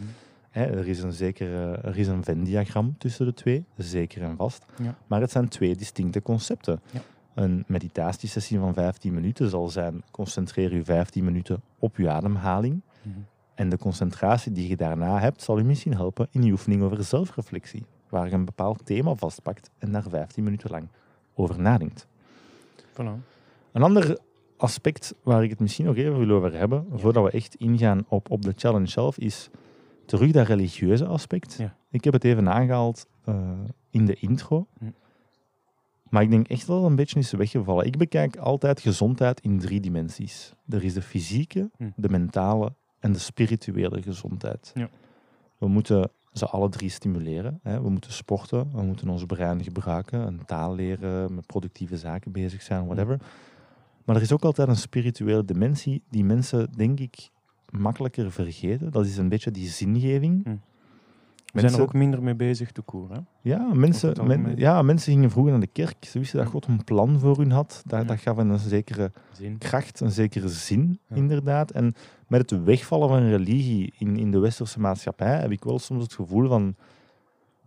Er 0.50 0.88
is 0.88 1.02
een 1.02 1.12
zeker 1.12 1.54
eh, 1.54 1.84
er 1.84 1.98
is 1.98 2.06
een 2.06 2.24
Venn-diagram 2.24 2.94
tussen 2.98 3.26
de 3.26 3.34
twee, 3.34 3.64
zeker 3.76 4.22
en 4.22 4.36
vast. 4.36 4.64
Ja. 4.82 4.96
Maar 5.06 5.20
het 5.20 5.30
zijn 5.30 5.48
twee 5.48 5.76
distincte 5.76 6.22
concepten. 6.22 6.80
Ja. 6.90 7.00
Een 7.34 7.64
meditatiesessie 7.66 8.58
van 8.58 8.74
15 8.74 9.14
minuten 9.14 9.50
zal 9.50 9.68
zijn, 9.68 10.02
concentreer 10.10 10.74
je 10.74 10.84
15 10.84 11.24
minuten 11.24 11.62
op 11.78 11.96
je 11.96 12.10
ademhaling. 12.10 12.80
Mhm. 13.02 13.18
En 13.54 13.68
de 13.68 13.78
concentratie 13.78 14.52
die 14.52 14.68
je 14.68 14.76
daarna 14.76 15.20
hebt, 15.20 15.42
zal 15.42 15.58
je 15.58 15.64
misschien 15.64 15.94
helpen 15.94 16.28
in 16.30 16.42
je 16.42 16.52
oefening 16.52 16.82
over 16.82 17.04
zelfreflectie. 17.04 17.84
Waar 18.14 18.28
je 18.28 18.32
een 18.34 18.44
bepaald 18.44 18.86
thema 18.86 19.14
vastpakt 19.14 19.70
en 19.78 19.92
daar 19.92 20.02
15 20.08 20.44
minuten 20.44 20.70
lang 20.70 20.88
over 21.34 21.60
nadenkt. 21.60 22.06
Voilà. 22.92 23.14
Een 23.72 23.82
ander 23.82 24.18
aspect 24.56 25.14
waar 25.22 25.42
ik 25.44 25.50
het 25.50 25.60
misschien 25.60 25.84
nog 25.84 25.96
even 25.96 26.18
wil 26.18 26.36
over 26.36 26.52
hebben, 26.58 26.86
Ja. 26.90 26.98
voordat 26.98 27.24
we 27.24 27.30
echt 27.30 27.54
ingaan 27.54 28.04
op, 28.08 28.30
op 28.30 28.42
de 28.42 28.52
challenge 28.56 28.86
zelf, 28.86 29.18
is 29.18 29.48
terug 30.06 30.30
dat 30.32 30.46
religieuze 30.46 31.06
aspect. 31.06 31.54
Ja. 31.58 31.76
Ik 31.90 32.04
heb 32.04 32.12
het 32.12 32.24
even 32.24 32.48
aangehaald 32.48 33.06
eh, 33.24 33.50
in 33.90 34.06
de 34.06 34.14
intro. 34.14 34.66
Maar 36.08 36.22
ik 36.22 36.30
denk 36.30 36.48
echt 36.48 36.66
wel 36.66 36.84
een 36.84 36.96
beetje 36.96 37.18
is 37.18 37.32
weggevallen. 37.32 37.86
Ik 37.86 37.96
bekijk 37.96 38.36
altijd 38.36 38.80
gezondheid 38.80 39.40
in 39.40 39.58
drie 39.58 39.80
dimensies. 39.80 40.54
Er 40.68 40.84
is 40.84 40.94
de 40.94 41.02
fysieke, 41.02 41.70
Hm. 41.76 41.90
de 41.96 42.08
mentale 42.08 42.72
en 42.98 43.12
de 43.12 43.18
spirituele 43.18 44.02
gezondheid. 44.02 44.70
Ja. 44.74 44.88
We 45.58 45.68
moeten 45.68 46.10
ze 46.34 46.46
alle 46.46 46.68
drie 46.68 46.90
stimuleren. 46.90 47.60
We 47.62 47.90
moeten 47.90 48.12
sporten, 48.12 48.70
we 48.72 48.82
moeten 48.82 49.08
ons 49.08 49.24
brein 49.24 49.62
gebruiken, 49.62 50.26
een 50.26 50.44
taal 50.44 50.74
leren, 50.74 51.34
met 51.34 51.46
productieve 51.46 51.96
zaken 51.96 52.32
bezig 52.32 52.62
zijn, 52.62 52.84
whatever. 52.84 53.20
Maar 54.04 54.16
er 54.16 54.22
is 54.22 54.32
ook 54.32 54.44
altijd 54.44 54.68
een 54.68 54.76
spirituele 54.76 55.44
dimensie 55.44 56.02
die 56.10 56.24
mensen, 56.24 56.72
denk 56.76 57.00
ik, 57.00 57.30
makkelijker 57.70 58.32
vergeten. 58.32 58.90
Dat 58.90 59.06
is 59.06 59.16
een 59.16 59.28
beetje 59.28 59.50
die 59.50 59.68
zingeving. 59.68 60.60
We 61.54 61.60
zijn 61.60 61.72
er 61.72 61.80
ook 61.82 61.92
minder 61.92 62.22
mee 62.22 62.34
bezig, 62.34 62.72
te 62.72 62.82
koer. 62.82 63.10
Hè? 63.12 63.18
Ja, 63.40 63.58
mensen, 63.74 64.26
men- 64.26 64.56
ja, 64.56 64.82
mensen 64.82 65.12
gingen 65.12 65.30
vroeger 65.30 65.52
naar 65.52 65.60
de 65.60 65.66
kerk. 65.66 66.04
Ze 66.04 66.18
wisten 66.18 66.38
dat. 66.38 66.48
God 66.48 66.66
een 66.66 66.84
plan 66.84 67.18
voor 67.20 67.38
hun 67.38 67.50
had. 67.50 67.82
Dat, 67.86 68.00
Ja. 68.00 68.06
dat 68.06 68.18
gaf 68.18 68.36
een 68.36 68.58
zekere 68.58 69.12
Zin. 69.32 69.58
kracht, 69.58 70.00
een 70.00 70.10
zekere 70.10 70.48
zin, 70.48 70.98
Ja. 71.08 71.16
inderdaad. 71.16 71.70
En 71.70 71.94
met 72.28 72.50
het 72.50 72.64
wegvallen 72.64 73.08
van 73.08 73.28
religie 73.28 73.92
in, 73.98 74.16
in 74.16 74.30
de 74.30 74.38
westerse 74.38 74.80
maatschappij 74.80 75.40
heb 75.40 75.50
ik 75.50 75.64
wel 75.64 75.78
soms 75.78 76.02
het 76.02 76.14
gevoel 76.14 76.48
van 76.48 76.74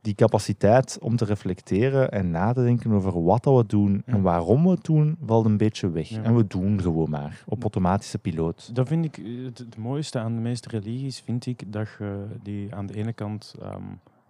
die 0.01 0.15
capaciteit 0.15 0.97
om 1.01 1.15
te 1.15 1.25
reflecteren 1.25 2.11
en 2.11 2.31
na 2.31 2.53
te 2.53 2.63
denken 2.63 2.91
over 2.91 3.23
wat 3.23 3.43
dat 3.43 3.55
we 3.57 3.65
doen 3.65 4.03
Ja. 4.05 4.13
en 4.13 4.21
waarom 4.21 4.63
we 4.63 4.69
het 4.69 4.83
doen, 4.83 5.17
valt 5.25 5.45
een 5.45 5.57
beetje 5.57 5.89
weg. 5.89 6.07
Ja. 6.09 6.23
En 6.23 6.35
we 6.35 6.47
doen 6.47 6.81
gewoon 6.81 7.09
maar, 7.09 7.43
op 7.45 7.61
automatische 7.61 8.17
piloot. 8.19 8.75
Dat 8.75 8.87
vind 8.87 9.05
ik 9.05 9.17
eh, 9.17 9.45
het, 9.45 9.57
het 9.57 9.77
mooiste 9.77 10.19
aan 10.19 10.35
de 10.35 10.41
meeste 10.41 10.69
religies, 10.69 11.19
vind 11.19 11.45
ik, 11.45 11.71
dat 11.71 11.87
je 11.99 12.25
die 12.43 12.75
aan 12.75 12.85
de 12.85 12.93
ene 12.95 13.13
kant 13.13 13.55
ehm, 13.61 13.83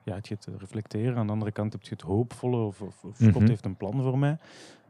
ja, 0.03 0.15
het 0.15 0.27
je 0.27 0.33
het 0.35 0.47
reflecteren, 0.59 1.17
aan 1.17 1.25
de 1.27 1.33
andere 1.33 1.51
kant 1.51 1.73
heb 1.73 1.83
je 1.83 1.89
het 1.89 2.01
hoopvolle, 2.01 2.57
of, 2.65 2.81
of, 2.81 3.03
of 3.03 3.19
Mhm. 3.19 3.31
God 3.31 3.47
heeft 3.47 3.65
een 3.65 3.75
plan 3.77 4.01
voor 4.01 4.17
mij. 4.19 4.37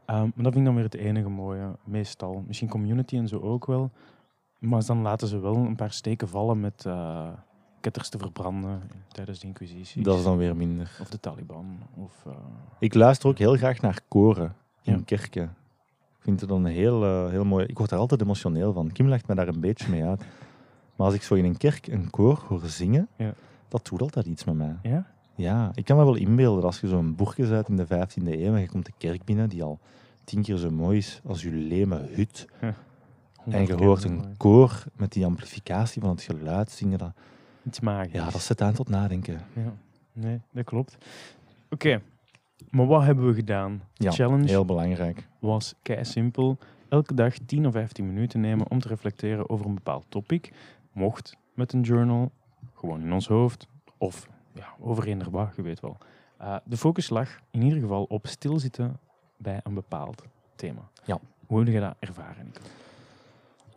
Ehm, 0.04 0.18
maar 0.20 0.44
dat 0.44 0.52
vind 0.52 0.56
ik 0.56 0.64
dan 0.64 0.74
weer 0.74 0.84
het 0.84 0.94
enige 0.94 1.28
mooie, 1.28 1.76
meestal. 1.84 2.44
Misschien 2.46 2.68
community 2.68 3.16
en 3.16 3.28
zo 3.28 3.38
ook 3.38 3.66
wel. 3.66 3.90
Maar 4.58 4.86
dan 4.86 5.02
laten 5.02 5.28
ze 5.28 5.38
wel 5.38 5.56
een 5.56 5.76
paar 5.76 5.92
steken 5.92 6.28
vallen 6.28 6.60
met 6.60 6.84
eh 6.86 7.28
ketters 7.80 8.08
te 8.08 8.18
verbranden 8.18 8.82
tijdens 9.12 9.38
de 9.38 9.46
inquisitie. 9.46 10.02
Dat 10.02 10.18
is 10.18 10.24
dan 10.24 10.36
weer 10.36 10.56
minder. 10.56 10.98
Of 11.00 11.08
de 11.08 11.20
Taliban. 11.20 11.78
Of, 11.94 12.12
eh, 12.26 12.32
Ik 12.78 12.94
luister 12.94 13.28
ook 13.28 13.38
heel 13.38 13.56
graag 13.56 13.80
naar 13.80 14.00
koren 14.08 14.54
in 14.82 14.92
Ja. 14.92 15.00
kerken. 15.04 15.42
Ik 16.18 16.24
vind 16.24 16.40
het 16.40 16.48
dan 16.48 16.64
heel, 16.64 17.04
eh, 17.04 17.30
heel 17.30 17.44
mooi. 17.44 17.64
Ik 17.66 17.78
word 17.78 17.90
daar 17.90 17.98
altijd 17.98 18.20
emotioneel 18.20 18.72
van. 18.72 18.92
Kim 18.92 19.08
legt 19.08 19.26
me 19.28 19.34
daar 19.34 19.48
een 19.48 19.60
beetje 19.60 19.88
mee 19.90 20.04
uit. 20.04 20.20
Maar 20.96 21.06
als 21.06 21.14
ik 21.14 21.22
zo 21.22 21.34
in 21.34 21.44
een 21.44 21.56
kerk 21.56 21.86
een 21.86 22.10
koor 22.10 22.44
hoor 22.48 22.60
zingen, 22.66 23.08
Ja. 23.16 23.32
dat 23.68 23.86
doet 23.86 24.00
altijd 24.00 24.26
iets 24.26 24.44
met 24.44 24.54
mij. 24.54 24.76
ja? 24.82 25.06
Ja, 25.34 25.70
ik 25.74 25.84
kan 25.84 25.96
me 25.96 26.04
wel 26.04 26.14
inbeelden 26.16 26.54
dat 26.62 26.64
als 26.64 26.80
je 26.80 26.88
zo'n 26.88 27.14
boerke 27.14 27.46
bent 27.48 27.68
in 27.68 27.76
de 27.76 27.86
15e 27.86 28.44
eeuw 28.44 28.54
en 28.54 28.60
je 28.60 28.68
komt 28.68 28.86
de 28.86 28.92
kerk 28.98 29.24
binnen, 29.24 29.48
die 29.48 29.62
al 29.62 29.78
tien 30.24 30.42
keer 30.42 30.56
zo 30.56 30.70
mooi 30.70 30.98
is 30.98 31.20
als 31.26 31.42
je 31.42 31.50
leme 31.50 31.96
hut, 32.14 32.46
en 33.48 33.66
je 33.66 33.74
hoort 33.74 34.04
een 34.04 34.14
mooi. 34.16 34.34
koor 34.36 34.84
met 34.96 35.12
die 35.12 35.24
amplificatie 35.26 36.00
van 36.02 36.10
het 36.10 36.22
geluid 36.22 36.70
zingen, 36.70 36.98
dat, 36.98 37.12
Iets 37.68 37.80
magisch. 37.80 38.12
ja, 38.12 38.30
dat 38.30 38.40
zet 38.40 38.60
aan 38.60 38.72
tot 38.72 38.88
nadenken. 38.88 39.40
Ja, 39.52 39.72
nee, 40.12 40.40
dat 40.52 40.64
klopt. 40.64 40.96
Oké, 41.70 42.02
maar 42.70 42.86
wat 42.86 43.02
hebben 43.02 43.26
we 43.26 43.34
gedaan? 43.34 43.82
De 43.94 44.04
Ja, 44.04 44.10
challenge 44.10 44.46
Heel 44.46 44.64
belangrijk. 44.64 45.28
was 45.38 45.74
kei 45.82 46.04
simpel. 46.04 46.58
Elke 46.88 47.14
dag 47.14 47.34
10 47.46 47.66
of 47.66 47.72
15 47.72 48.06
minuten 48.06 48.40
nemen 48.40 48.70
om 48.70 48.78
te 48.80 48.88
reflecteren 48.88 49.50
over 49.50 49.66
een 49.66 49.74
bepaald 49.74 50.04
topic. 50.08 50.52
Mocht 50.92 51.36
met 51.54 51.72
een 51.72 51.80
journal, 51.80 52.30
gewoon 52.74 53.00
in 53.02 53.12
ons 53.12 53.28
hoofd, 53.28 53.66
of 53.98 54.28
ja, 54.52 54.66
over 54.80 55.06
eender 55.06 55.52
je 55.56 55.62
weet 55.62 55.80
wel. 55.80 55.96
Eh, 56.38 56.56
de 56.64 56.76
focus 56.76 57.08
lag 57.08 57.40
in 57.50 57.62
ieder 57.62 57.80
geval 57.80 58.04
op 58.04 58.26
stilzitten 58.26 58.98
bij 59.36 59.60
een 59.62 59.74
bepaald 59.74 60.22
thema. 60.56 60.88
Ja. 61.04 61.18
Hoe 61.46 61.58
heb 61.58 61.68
je 61.68 61.80
dat 61.80 61.94
ervaren, 61.98 62.44
Nico? 62.44 62.60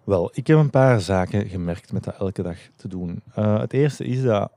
Wel, 0.03 0.29
ik 0.33 0.47
heb 0.47 0.57
een 0.57 0.69
paar 0.69 1.01
zaken 1.01 1.49
gemerkt 1.49 1.91
met 1.93 2.03
dat 2.03 2.17
elke 2.17 2.41
dag 2.41 2.57
te 2.75 2.87
doen. 2.87 3.21
Eh, 3.33 3.59
het 3.59 3.73
eerste 3.73 4.03
is 4.05 4.21
dat 4.21 4.51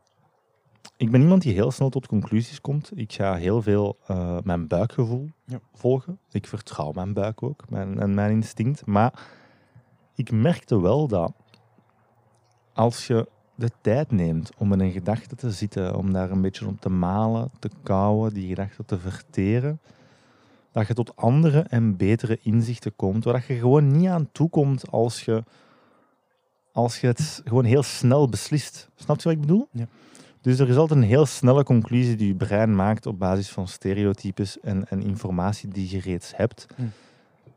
ik 0.97 1.11
ben 1.11 1.21
iemand 1.21 1.43
die 1.43 1.53
heel 1.55 1.71
snel 1.71 1.89
tot 1.89 2.07
conclusies 2.07 2.61
komt. 2.61 2.91
Ik 2.95 3.13
ga 3.13 3.35
heel 3.35 3.63
veel 3.63 3.97
eh, 4.07 4.39
mijn 4.45 4.67
buikgevoel 4.67 5.31
Ja. 5.45 5.61
volgen. 5.75 6.19
Ik 6.31 6.47
vertrouw 6.47 6.93
mijn 6.93 7.13
buik 7.13 7.43
ook 7.43 7.65
mijn, 7.69 8.01
en 8.01 8.15
mijn 8.15 8.31
instinct. 8.31 8.87
Maar 8.87 9.13
ik 10.15 10.31
merkte 10.33 10.81
wel 10.81 11.09
dat 11.09 11.33
als 12.73 13.07
je 13.07 13.29
de 13.55 13.71
tijd 13.81 14.11
neemt 14.11 14.51
om 14.59 14.73
in 14.73 14.81
een 14.81 14.93
gedachte 14.93 15.35
te 15.37 15.51
zitten, 15.51 15.97
om 15.97 16.13
daar 16.13 16.31
een 16.31 16.41
beetje 16.41 16.67
op 16.67 16.81
te 16.81 16.89
malen, 16.89 17.51
te 17.59 17.71
kouwen, 17.83 18.35
die 18.35 18.49
gedachte 18.49 18.85
te 18.85 18.99
verteren, 18.99 19.81
dat 20.75 20.87
je 20.87 20.95
tot 20.95 21.17
andere 21.17 21.61
en 21.61 21.97
betere 21.97 22.39
inzichten 22.43 22.97
komt, 22.97 23.25
waar 23.25 23.45
je 23.49 23.55
gewoon 23.55 23.97
niet 23.97 24.09
aan 24.09 24.29
toekomt 24.33 24.91
als 24.91 25.25
je, 25.25 25.45
als 26.73 27.01
je 27.01 27.07
het 27.07 27.43
gewoon 27.45 27.65
heel 27.65 27.83
snel 27.83 28.29
beslist. 28.29 28.89
Snap 28.95 29.17
je 29.17 29.23
wat 29.23 29.33
ik 29.33 29.41
bedoel? 29.41 29.69
Ja. 29.73 29.87
Dus 30.41 30.59
er 30.59 30.69
is 30.69 30.77
altijd 30.77 31.01
een 31.01 31.07
heel 31.07 31.27
snelle 31.27 31.65
conclusie 31.65 32.17
die 32.17 32.27
je 32.29 32.35
brein 32.35 32.75
maakt 32.75 33.07
op 33.07 33.19
basis 33.19 33.49
van 33.51 33.69
stereotypes 33.69 34.61
en, 34.61 34.89
en 34.89 35.03
informatie 35.03 35.69
die 35.69 35.91
je 35.91 36.01
reeds 36.01 36.37
hebt. 36.37 36.67
Hm. 36.77 36.83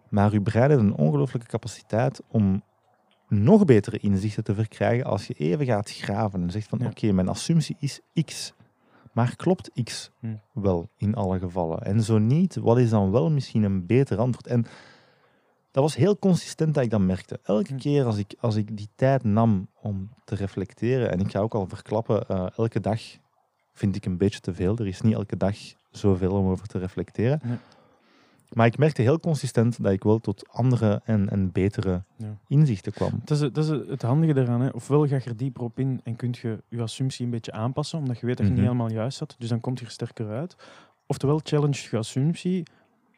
Maar 0.09 0.31
je 0.31 0.41
brein 0.41 0.69
heeft 0.69 0.81
een 0.81 0.95
ongelooflijke 0.95 1.47
capaciteit 1.47 2.21
om 2.27 2.63
nog 3.27 3.65
betere 3.65 3.97
inzichten 3.97 4.43
te 4.43 4.53
verkrijgen 4.53 5.05
als 5.05 5.27
je 5.27 5.33
even 5.33 5.65
gaat 5.65 5.91
graven 5.91 6.41
en 6.41 6.51
zegt 6.51 6.67
van 6.67 6.79
Ja. 6.79 6.85
oké, 6.85 7.11
mijn 7.11 7.27
assumptie 7.27 7.75
is 7.79 7.99
X. 8.25 8.53
Maar 9.17 9.35
klopt 9.35 9.71
X 9.83 10.11
Hm. 10.19 10.35
wel 10.53 10.89
in 10.97 11.15
alle 11.15 11.39
gevallen? 11.39 11.81
En 11.81 12.01
zo 12.03 12.17
niet, 12.17 12.55
wat 12.55 12.77
is 12.77 12.89
dan 12.89 13.11
wel 13.11 13.31
misschien 13.31 13.63
een 13.63 13.85
beter 13.85 14.17
antwoord? 14.17 14.47
En 14.47 14.61
dat 15.71 15.83
was 15.83 15.95
heel 15.95 16.17
consistent 16.19 16.73
dat 16.73 16.83
ik 16.83 16.89
dat 16.89 16.99
merkte. 16.99 17.39
Elke 17.43 17.73
Hm. 17.73 17.77
keer 17.79 18.05
als 18.05 18.17
ik, 18.17 18.35
als 18.39 18.55
ik 18.55 18.77
die 18.77 18.89
tijd 18.95 19.23
nam 19.23 19.67
om 19.81 20.09
te 20.25 20.35
reflecteren, 20.35 21.11
en 21.11 21.19
ik 21.19 21.31
ga 21.31 21.39
ook 21.39 21.53
al 21.55 21.67
verklappen, 21.67 22.27
eh, 22.27 22.45
elke 22.55 22.79
dag 22.79 23.01
vind 23.73 23.95
ik 23.95 24.05
een 24.05 24.17
beetje 24.17 24.39
te 24.39 24.53
veel. 24.53 24.77
Er 24.77 24.87
is 24.87 25.01
niet 25.01 25.13
elke 25.13 25.37
dag 25.37 25.55
zoveel 25.91 26.31
om 26.31 26.47
over 26.49 26.67
te 26.67 26.77
reflecteren. 26.77 27.39
Nee. 27.43 27.57
Maar 28.53 28.65
ik 28.65 28.77
merkte 28.77 29.01
heel 29.01 29.19
consistent 29.19 29.83
dat 29.83 29.91
ik 29.91 30.03
wel 30.03 30.19
tot 30.19 30.47
andere 30.49 31.01
en, 31.03 31.29
en 31.29 31.51
betere 31.51 32.03
Ja. 32.17 32.37
inzichten 32.47 32.91
kwam. 32.91 33.11
Dat 33.23 33.37
is, 33.37 33.43
het- 33.43 33.55
dat 33.55 33.63
is 33.63 33.69
het 33.89 34.01
handige 34.01 34.33
daaraan. 34.33 34.61
Hè. 34.61 34.69
Ofwel 34.69 35.07
ga 35.07 35.15
je 35.15 35.21
er 35.23 35.37
dieper 35.37 35.63
op 35.63 35.79
in 35.79 35.99
en 36.03 36.15
kun 36.15 36.33
je 36.41 36.63
je 36.69 36.81
assumptie 36.81 37.25
een 37.25 37.31
beetje 37.31 37.51
aanpassen, 37.51 37.99
omdat 37.99 38.19
je 38.19 38.25
weet 38.25 38.37
dat 38.37 38.45
je 38.45 38.51
Mhm. 38.51 38.61
niet 38.61 38.71
helemaal 38.71 38.91
juist 38.95 39.17
zat. 39.17 39.35
Dus 39.37 39.49
dan 39.49 39.59
komt 39.59 39.79
je 39.79 39.85
er 39.85 39.91
sterker 39.91 40.29
uit. 40.29 40.55
Oftewel 41.07 41.39
challenge 41.43 41.87
je 41.91 41.97
assumptie 41.97 42.63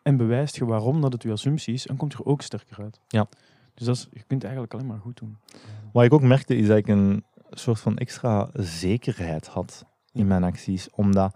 en 0.03 0.17
bewijst 0.17 0.55
je 0.55 0.65
waarom 0.65 1.01
dat 1.01 1.13
het 1.13 1.23
je 1.23 1.31
assumptie 1.31 1.73
is, 1.73 1.87
en 1.87 1.95
komt 1.95 2.11
je 2.11 2.17
er 2.17 2.25
ook 2.25 2.41
sterker 2.41 2.83
uit. 2.83 2.99
Ja. 3.07 3.27
Dus 3.73 3.85
dat 3.85 3.95
is, 3.95 4.01
je 4.11 4.17
kunt 4.27 4.31
het 4.31 4.43
eigenlijk 4.43 4.73
alleen 4.73 4.85
maar 4.87 4.99
goed 4.99 5.17
doen. 5.17 5.37
Wat 5.93 6.03
ik 6.03 6.13
ook 6.13 6.21
merkte 6.21 6.55
is 6.55 6.67
dat 6.67 6.77
ik 6.77 6.87
een 6.87 7.23
soort 7.49 7.79
van 7.79 7.97
extra 7.97 8.49
zekerheid 8.53 9.47
had 9.47 9.85
in 10.13 10.27
mijn 10.27 10.43
acties, 10.43 10.89
omdat 10.89 11.35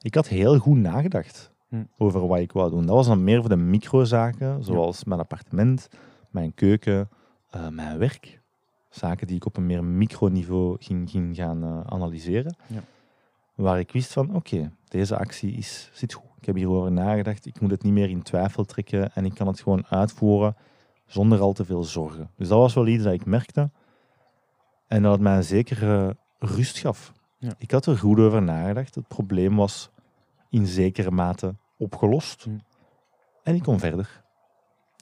ik 0.00 0.14
had 0.14 0.28
heel 0.28 0.58
goed 0.58 0.76
nagedacht 0.76 1.50
Hm. 1.72 1.82
over 1.98 2.26
wat 2.26 2.38
ik 2.38 2.52
wou 2.52 2.70
doen. 2.70 2.86
Dat 2.86 2.94
was 2.94 3.06
dan 3.06 3.24
meer 3.24 3.40
voor 3.40 3.48
de 3.48 3.56
microzaken, 3.56 4.64
zoals 4.64 5.04
mijn 5.04 5.20
appartement, 5.20 5.88
mijn 6.30 6.54
keuken, 6.54 7.08
eh, 7.50 7.68
mijn 7.68 7.98
werk. 7.98 8.40
Zaken 8.90 9.26
die 9.26 9.36
ik 9.36 9.46
op 9.46 9.56
een 9.56 9.66
meer 9.66 9.84
microniveau 9.84 10.76
ging, 10.80 11.10
ging 11.10 11.36
gaan 11.36 11.62
eh, 11.62 11.80
analyseren. 11.86 12.56
Ja. 12.66 12.82
Waar 13.54 13.78
ik 13.78 13.92
wist 13.92 14.12
van, 14.12 14.34
oké, 14.34 14.72
deze 14.88 15.16
actie 15.16 15.52
is, 15.52 15.90
zit 15.92 16.12
goed. 16.12 16.30
Ik 16.38 16.46
heb 16.46 16.56
hierover 16.56 16.92
nagedacht, 16.92 17.46
ik 17.46 17.60
moet 17.60 17.70
het 17.70 17.82
niet 17.82 17.92
meer 17.92 18.10
in 18.10 18.22
twijfel 18.22 18.64
trekken 18.64 19.14
en 19.14 19.24
ik 19.24 19.34
kan 19.34 19.46
het 19.46 19.60
gewoon 19.60 19.86
uitvoeren 19.88 20.56
zonder 21.06 21.40
al 21.40 21.52
te 21.52 21.64
veel 21.64 21.84
zorgen. 21.84 22.30
Dus 22.36 22.48
dat 22.48 22.58
was 22.58 22.74
wel 22.74 22.86
iets 22.86 23.04
dat 23.04 23.12
ik 23.12 23.26
merkte. 23.26 23.70
En 24.86 25.02
dat 25.02 25.12
het 25.12 25.20
mij 25.20 25.36
een 25.36 25.44
zekere 25.44 26.16
rust 26.38 26.78
gaf. 26.78 27.12
Ja. 27.38 27.54
Ik 27.58 27.70
had 27.70 27.86
er 27.86 27.98
goed 27.98 28.18
over 28.18 28.42
nagedacht. 28.42 28.94
Het 28.94 29.08
probleem 29.08 29.56
was 29.56 29.90
in 30.50 30.66
zekere 30.66 31.10
mate 31.10 31.54
opgelost. 31.82 32.44
Hm. 32.44 32.50
En 33.42 33.54
ik 33.54 33.62
kon 33.62 33.78
verder. 33.78 34.22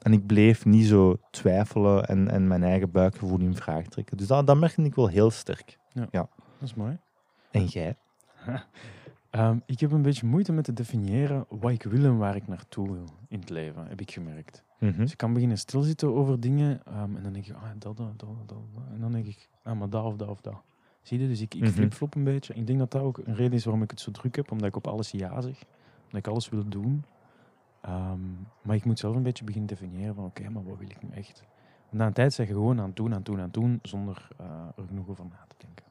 En 0.01 0.13
ik 0.13 0.25
bleef 0.25 0.65
niet 0.65 0.85
zo 0.85 1.17
twijfelen 1.31 2.05
en, 2.05 2.27
en 2.27 2.47
mijn 2.47 2.63
eigen 2.63 2.91
buikgevoel 2.91 3.39
in 3.39 3.55
vraag 3.55 3.85
trekken. 3.85 4.17
Dus 4.17 4.27
dat, 4.27 4.47
dat 4.47 4.57
merkte 4.57 4.81
ik 4.83 4.95
wel 4.95 5.07
heel 5.07 5.31
sterk. 5.31 5.77
Dat 6.59 6.69
is 6.69 6.73
mooi. 6.73 6.97
En 7.51 7.65
jij? 7.65 7.95
Ehm, 9.29 9.57
ik 9.65 9.79
heb 9.79 9.91
een 9.91 10.01
beetje 10.01 10.25
moeite 10.25 10.51
met 10.51 10.63
te 10.63 10.73
definiëren 10.73 11.45
wat 11.49 11.71
ik 11.71 11.83
wil 11.83 12.03
en 12.03 12.17
waar 12.17 12.35
ik 12.35 12.47
naartoe 12.47 12.91
wil 12.91 13.05
in 13.27 13.39
het 13.39 13.49
leven, 13.49 13.87
heb 13.87 14.01
ik 14.01 14.11
gemerkt. 14.11 14.63
Mhm. 14.79 14.97
Dus 14.97 15.11
ik 15.11 15.17
kan 15.17 15.33
beginnen 15.33 15.57
stilzitten 15.57 16.13
over 16.15 16.39
dingen 16.39 16.81
ehm, 16.85 17.15
en 17.15 17.23
dan 17.23 17.33
denk 17.33 17.45
ik, 17.45 17.55
ah, 17.55 17.61
dat, 17.77 17.97
dat, 17.97 18.19
dat, 18.19 18.29
dat, 18.45 18.47
dat. 18.47 18.83
En 18.93 18.99
dan 18.99 19.11
denk 19.11 19.25
ik, 19.25 19.49
ah, 19.63 19.79
maar 19.79 19.89
dat 19.89 20.03
of 20.05 20.15
dat 20.15 20.27
of 20.27 20.41
dat. 20.41 20.61
Zie 21.01 21.19
je? 21.19 21.27
Dus 21.27 21.41
ik, 21.41 21.53
ik 21.53 21.61
Mhm. 21.61 21.71
flipflop 21.71 22.15
een 22.15 22.23
beetje. 22.23 22.53
Ik 22.53 22.67
denk 22.67 22.79
dat 22.79 22.91
dat 22.91 23.01
ook 23.01 23.17
een 23.17 23.35
reden 23.35 23.53
is 23.53 23.63
waarom 23.63 23.83
ik 23.83 23.89
het 23.91 23.99
zo 23.99 24.11
druk 24.11 24.35
heb, 24.35 24.51
omdat 24.51 24.67
ik 24.67 24.75
op 24.75 24.87
alles 24.87 25.11
ja 25.11 25.41
zeg. 25.41 25.63
Omdat 26.11 26.25
ik 26.25 26.27
alles 26.27 26.49
wil 26.49 26.69
doen. 26.69 27.03
Ehm, 27.81 28.19
maar 28.61 28.75
ik 28.75 28.85
moet 28.85 28.99
zelf 28.99 29.15
een 29.15 29.23
beetje 29.23 29.43
beginnen 29.43 29.69
definiëren 29.69 30.15
van, 30.15 30.25
oké, 30.25 30.49
maar 30.49 30.63
wat 30.63 30.77
wil 30.77 30.89
ik 30.89 31.01
nu 31.03 31.09
echt? 31.15 31.43
En 31.89 31.97
na 31.97 32.05
een 32.05 32.13
tijd 32.13 32.33
zeg 32.33 32.47
je 32.47 32.53
gewoon 32.53 32.79
aan 32.79 32.85
het 32.87 32.95
doen, 32.95 33.09
aan 33.09 33.15
het 33.15 33.25
doen, 33.25 33.37
aan 33.37 33.43
het 33.43 33.53
doen, 33.53 33.79
zonder 33.81 34.27
eh, 34.37 34.45
er 34.75 34.83
genoeg 34.87 35.07
over 35.09 35.25
na 35.25 35.45
te 35.47 35.55
denken. 35.57 35.85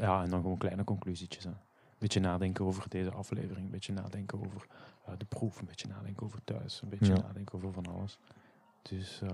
Ja, 0.00 0.22
en 0.22 0.30
dan 0.30 0.40
gewoon 0.42 0.58
kleine 0.58 0.84
conclusietjes. 0.84 1.44
Hè. 1.44 1.50
Een 1.50 1.56
beetje 1.98 2.20
nadenken 2.20 2.64
over 2.64 2.88
deze 2.88 3.10
aflevering, 3.10 3.64
een 3.64 3.70
beetje 3.70 3.92
nadenken 3.92 4.38
over 4.38 4.66
eh, 5.04 5.12
de 5.18 5.24
proef, 5.24 5.60
een 5.60 5.66
beetje 5.66 5.88
nadenken 5.88 6.26
over 6.26 6.40
thuis, 6.44 6.82
een 6.82 6.88
beetje 6.88 7.14
Ja. 7.14 7.20
nadenken 7.22 7.54
over 7.54 7.72
van 7.72 7.86
alles. 7.86 8.18
Dus 8.82 9.22
eh, 9.22 9.30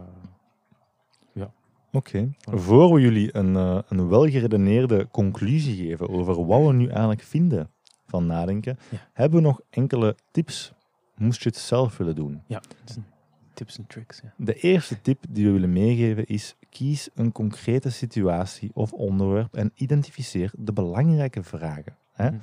Oké. 1.93 2.29
Voilà. 2.33 2.55
Voor 2.55 2.95
we 2.95 3.01
jullie 3.01 3.37
een, 3.37 3.55
een 3.89 4.09
welgeredeneerde 4.09 5.09
conclusie 5.11 5.77
geven 5.87 6.09
over 6.09 6.47
wat 6.47 6.67
we 6.67 6.73
nu 6.73 6.89
eigenlijk 6.89 7.23
vinden 7.23 7.71
van 8.07 8.27
nadenken, 8.27 8.79
Ja. 8.91 8.99
hebben 9.13 9.41
we 9.41 9.47
nog 9.47 9.61
enkele 9.71 10.17
tips. 10.31 10.73
Moest 11.17 11.43
je 11.43 11.49
het 11.49 11.59
zelf 11.59 11.97
willen 11.97 12.15
doen? 12.15 12.43
ja, 12.47 12.61
Tips 13.55 13.79
en 13.79 13.87
tricks, 13.87 14.21
ja. 14.23 14.33
De 14.37 14.55
eerste 14.55 15.01
tip 15.01 15.25
die 15.29 15.47
we 15.47 15.53
willen 15.53 15.73
meegeven 15.73 16.27
is: 16.27 16.55
kies 16.71 17.09
een 17.15 17.33
concrete 17.33 17.91
situatie 17.91 18.71
of 18.75 18.93
onderwerp 18.93 19.55
en 19.55 19.73
identificeer 19.75 20.51
de 20.59 20.73
belangrijke 20.73 21.43
vragen. 21.43 21.97
Hè? 22.13 22.31
Mhm. 22.31 22.39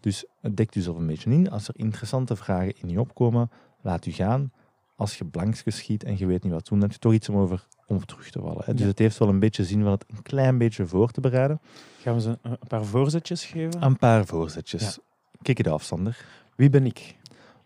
Dus 0.00 0.24
dek 0.52 0.74
jezelf 0.74 0.96
een 0.96 1.06
beetje 1.06 1.30
in. 1.30 1.50
Als 1.50 1.68
er 1.68 1.74
interessante 1.76 2.36
vragen 2.36 2.74
in 2.80 2.88
je 2.88 3.00
opkomen, 3.00 3.50
laat 3.80 4.06
u 4.06 4.10
gaan. 4.12 4.52
Als 4.96 5.18
je 5.18 5.24
blanks 5.24 5.62
geschiet 5.62 6.04
en 6.04 6.18
je 6.18 6.26
weet 6.26 6.42
niet 6.42 6.52
wat 6.52 6.64
te 6.64 6.70
doen, 6.70 6.78
dan 6.80 6.88
heb 6.88 6.96
je 6.98 7.02
toch 7.02 7.12
iets 7.12 7.28
om 7.28 7.36
over 7.36 7.66
om 7.94 8.04
terug 8.06 8.30
te 8.30 8.40
vallen. 8.40 8.62
Hè? 8.64 8.72
Dus 8.72 8.82
Ja. 8.82 8.86
het 8.86 8.98
heeft 8.98 9.18
wel 9.18 9.28
een 9.28 9.38
beetje 9.38 9.64
zin 9.64 9.82
van 9.82 9.90
het 9.90 10.04
een 10.08 10.22
klein 10.22 10.58
beetje 10.58 10.86
voor 10.86 11.10
te 11.10 11.20
bereiden. 11.20 11.60
Gaan 12.00 12.14
we 12.14 12.20
ze 12.20 12.38
een 12.42 12.58
paar 12.68 12.84
voorzetjes 12.84 13.44
geven? 13.44 13.82
Een 13.82 13.96
paar 13.96 14.26
voorzetjes. 14.26 14.98
Kijk 15.42 15.58
het 15.58 15.66
af, 15.66 15.82
Sander. 15.82 16.24
Wie 16.56 16.70
ben 16.70 16.86
ik? 16.86 17.16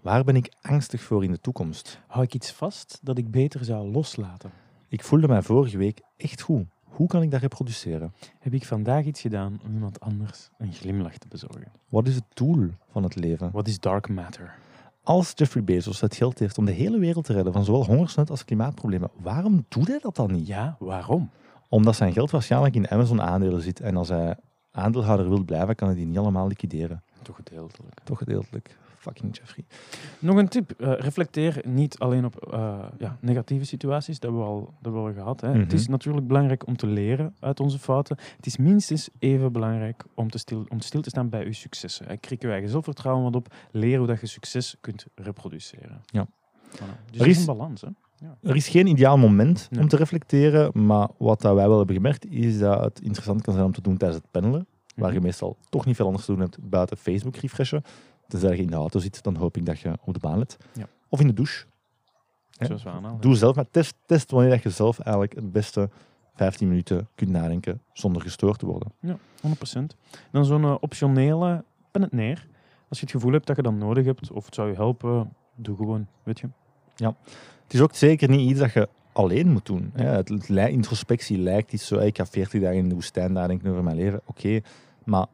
Waar 0.00 0.24
ben 0.24 0.36
ik 0.36 0.52
angstig 0.62 1.02
voor 1.02 1.24
in 1.24 1.30
de 1.32 1.40
toekomst? 1.40 2.00
Hou 2.06 2.24
ik 2.24 2.34
iets 2.34 2.52
vast 2.52 2.98
dat 3.02 3.18
ik 3.18 3.30
beter 3.30 3.64
zou 3.64 3.90
loslaten? 3.90 4.50
Ik 4.88 5.04
voelde 5.04 5.28
mij 5.28 5.42
vorige 5.42 5.76
week 5.78 6.00
echt 6.16 6.40
goed. 6.40 6.64
Hoe 6.84 7.06
kan 7.08 7.22
ik 7.22 7.30
dat 7.30 7.40
reproduceren? 7.40 8.12
Heb 8.38 8.52
ik 8.54 8.64
vandaag 8.64 9.04
iets 9.04 9.20
gedaan 9.20 9.60
om 9.64 9.74
iemand 9.74 10.00
anders 10.00 10.48
een 10.58 10.72
glimlach 10.72 11.18
te 11.18 11.26
bezorgen? 11.28 11.72
Wat 11.88 12.08
is 12.08 12.14
het 12.14 12.24
doel 12.34 12.68
van 12.90 13.02
het 13.02 13.14
leven? 13.14 13.50
Wat 13.52 13.68
is 13.68 13.80
dark 13.80 14.08
matter? 14.08 14.54
Als 15.06 15.32
Jeffrey 15.34 15.64
Bezos 15.64 16.00
het 16.00 16.14
geld 16.16 16.38
heeft 16.38 16.58
om 16.58 16.64
de 16.64 16.72
hele 16.72 16.98
wereld 16.98 17.24
te 17.24 17.32
redden 17.32 17.52
van 17.52 17.64
zowel 17.64 17.84
hongersnood 17.84 18.30
als 18.30 18.44
klimaatproblemen, 18.44 19.10
waarom 19.22 19.64
doet 19.68 19.86
hij 19.86 19.98
dat 19.98 20.16
dan 20.16 20.32
niet? 20.32 20.46
Ja, 20.46 20.76
waarom? 20.78 21.30
Omdat 21.68 21.96
zijn 21.96 22.12
geld 22.12 22.30
waarschijnlijk 22.30 22.74
in 22.74 22.90
Amazon 22.90 23.22
aandelen 23.22 23.62
zit 23.62 23.80
en 23.80 23.96
als 23.96 24.08
hij 24.08 24.36
aandeelhouder 24.70 25.28
wil 25.28 25.44
blijven, 25.44 25.74
kan 25.74 25.88
hij 25.88 25.96
die 25.96 26.06
niet 26.06 26.18
allemaal 26.18 26.46
liquideren. 26.46 27.02
Toch 27.22 27.36
gedeeltelijk. 27.36 28.00
Toch 28.04 28.18
gedeeltelijk. 28.18 28.76
Fucking 29.06 29.36
Jeffrey. 29.36 29.64
Nog 30.18 30.36
een 30.36 30.48
tip. 30.48 30.70
eh, 30.70 30.92
reflecteer 30.98 31.60
niet 31.64 31.98
alleen 31.98 32.24
op 32.24 32.52
eh, 32.52 32.78
ja, 32.98 33.16
negatieve 33.20 33.64
situaties. 33.64 34.18
Dat 34.20 34.30
hebben 34.30 34.40
we 34.48 34.54
al, 34.54 34.74
dat 34.80 34.92
we 34.92 34.98
al 34.98 35.12
gehad. 35.12 35.40
Hè. 35.40 35.48
Het 35.52 35.72
is 35.72 35.82
Mhm. 35.82 35.90
natuurlijk 35.90 36.26
belangrijk 36.26 36.66
om 36.66 36.76
te 36.76 36.86
leren 36.86 37.34
uit 37.40 37.60
onze 37.60 37.78
fouten. 37.78 38.16
Het 38.36 38.46
is 38.46 38.56
minstens 38.56 39.08
even 39.18 39.52
belangrijk 39.52 40.04
om 40.14 40.30
te 40.30 40.38
stil, 40.38 40.64
om 40.68 40.80
stil 40.80 41.00
te 41.00 41.08
staan 41.10 41.28
bij 41.28 41.44
je 41.44 41.52
successen. 41.52 42.06
Hè. 42.06 42.16
Kriek 42.16 42.42
je 42.42 42.50
eigen 42.50 42.68
zelfvertrouwen 42.70 43.24
wat 43.24 43.36
op. 43.36 43.54
Leer 43.70 43.98
hoe 43.98 44.06
dat 44.06 44.20
je 44.20 44.26
succes 44.26 44.76
kunt 44.80 45.06
reproduceren. 45.14 46.00
Ja. 46.06 46.26
Voilà. 46.70 47.10
Dus 47.10 47.20
Er 47.20 47.26
is 47.26 47.38
een 47.38 47.46
balans. 47.46 47.80
Hè. 47.80 47.88
Er 48.42 48.56
is 48.56 48.68
geen 48.68 48.86
ideaal 48.86 49.18
moment 49.18 49.68
Nee. 49.70 49.80
om 49.82 49.88
te 49.88 49.96
reflecteren, 49.96 50.86
maar 50.86 51.08
wat 51.18 51.40
dat 51.40 51.54
wij 51.54 51.68
wel 51.68 51.76
hebben 51.78 51.96
gemerkt, 51.96 52.26
is 52.30 52.58
dat 52.58 52.84
het 52.84 53.00
interessant 53.00 53.42
kan 53.42 53.52
zijn 53.54 53.66
om 53.66 53.72
te 53.72 53.80
doen 53.80 53.96
tijdens 53.96 54.20
het 54.20 54.30
pendelen, 54.30 54.66
waar 54.96 55.08
je 55.10 55.16
Mhm. 55.16 55.24
meestal 55.26 55.56
toch 55.68 55.84
niet 55.86 55.96
veel 55.96 56.06
anders 56.06 56.24
te 56.24 56.32
doen 56.32 56.40
hebt 56.40 56.58
buiten 56.68 56.96
Facebook 56.96 57.36
refreshen. 57.36 57.82
Tenzij 58.28 58.56
je 58.56 58.62
in 58.62 58.66
de 58.66 58.76
auto 58.76 58.98
zit, 58.98 59.22
dan 59.22 59.36
hoop 59.36 59.56
ik 59.56 59.66
dat 59.66 59.78
je 59.78 59.92
op 60.04 60.14
de 60.14 60.20
baan 60.20 60.38
let. 60.38 60.56
Ja. 60.72 60.88
Of 61.08 61.20
in 61.20 61.26
de 61.26 61.32
douche. 61.32 61.64
Zoals 62.50 62.82
we 62.82 62.90
aanhalen. 62.90 63.20
Doe 63.20 63.36
zelf, 63.36 63.56
maar 63.56 63.70
test, 63.70 63.94
test 64.06 64.30
wanneer 64.30 64.50
dat 64.50 64.62
je 64.62 64.70
zelf 64.70 64.98
eigenlijk 64.98 65.34
het 65.34 65.52
beste 65.52 65.90
15 66.34 66.68
minuten 66.68 67.08
kunt 67.14 67.30
nadenken 67.30 67.82
zonder 67.92 68.22
gestoord 68.22 68.58
te 68.58 68.66
worden. 68.66 68.92
100%. 69.06 69.10
Dan 70.30 70.44
zo'n 70.44 70.64
eh, 70.64 70.74
optionele, 70.80 71.64
pen 71.90 72.02
het 72.02 72.12
neer. 72.12 72.46
Als 72.88 72.98
je 72.98 73.04
het 73.04 73.14
gevoel 73.14 73.32
hebt 73.32 73.46
dat 73.46 73.56
je 73.56 73.62
dat 73.62 73.72
nodig 73.72 74.04
hebt 74.04 74.30
of 74.30 74.44
het 74.44 74.54
zou 74.54 74.68
je 74.68 74.74
helpen, 74.74 75.32
doe 75.54 75.76
gewoon, 75.76 76.06
weet 76.22 76.40
je. 76.40 76.48
Het 77.62 77.74
is 77.74 77.80
ook 77.80 77.94
zeker 77.94 78.28
niet 78.28 78.50
iets 78.50 78.60
dat 78.60 78.72
je 78.72 78.88
alleen 79.12 79.52
moet 79.52 79.66
doen. 79.66 79.90
Het, 79.94 80.48
introspectie 80.48 81.38
lijkt 81.38 81.72
iets 81.72 81.86
zo, 81.86 81.98
ik 81.98 82.16
ga 82.16 82.26
40 82.26 82.60
dagen 82.60 82.76
in 82.76 82.88
de 82.88 82.94
woestijn 82.94 83.32
nadenken 83.32 83.70
over 83.70 83.82
mijn 83.82 83.96
leven. 83.96 84.20
Oké, 84.24 84.60
maar 85.04 85.26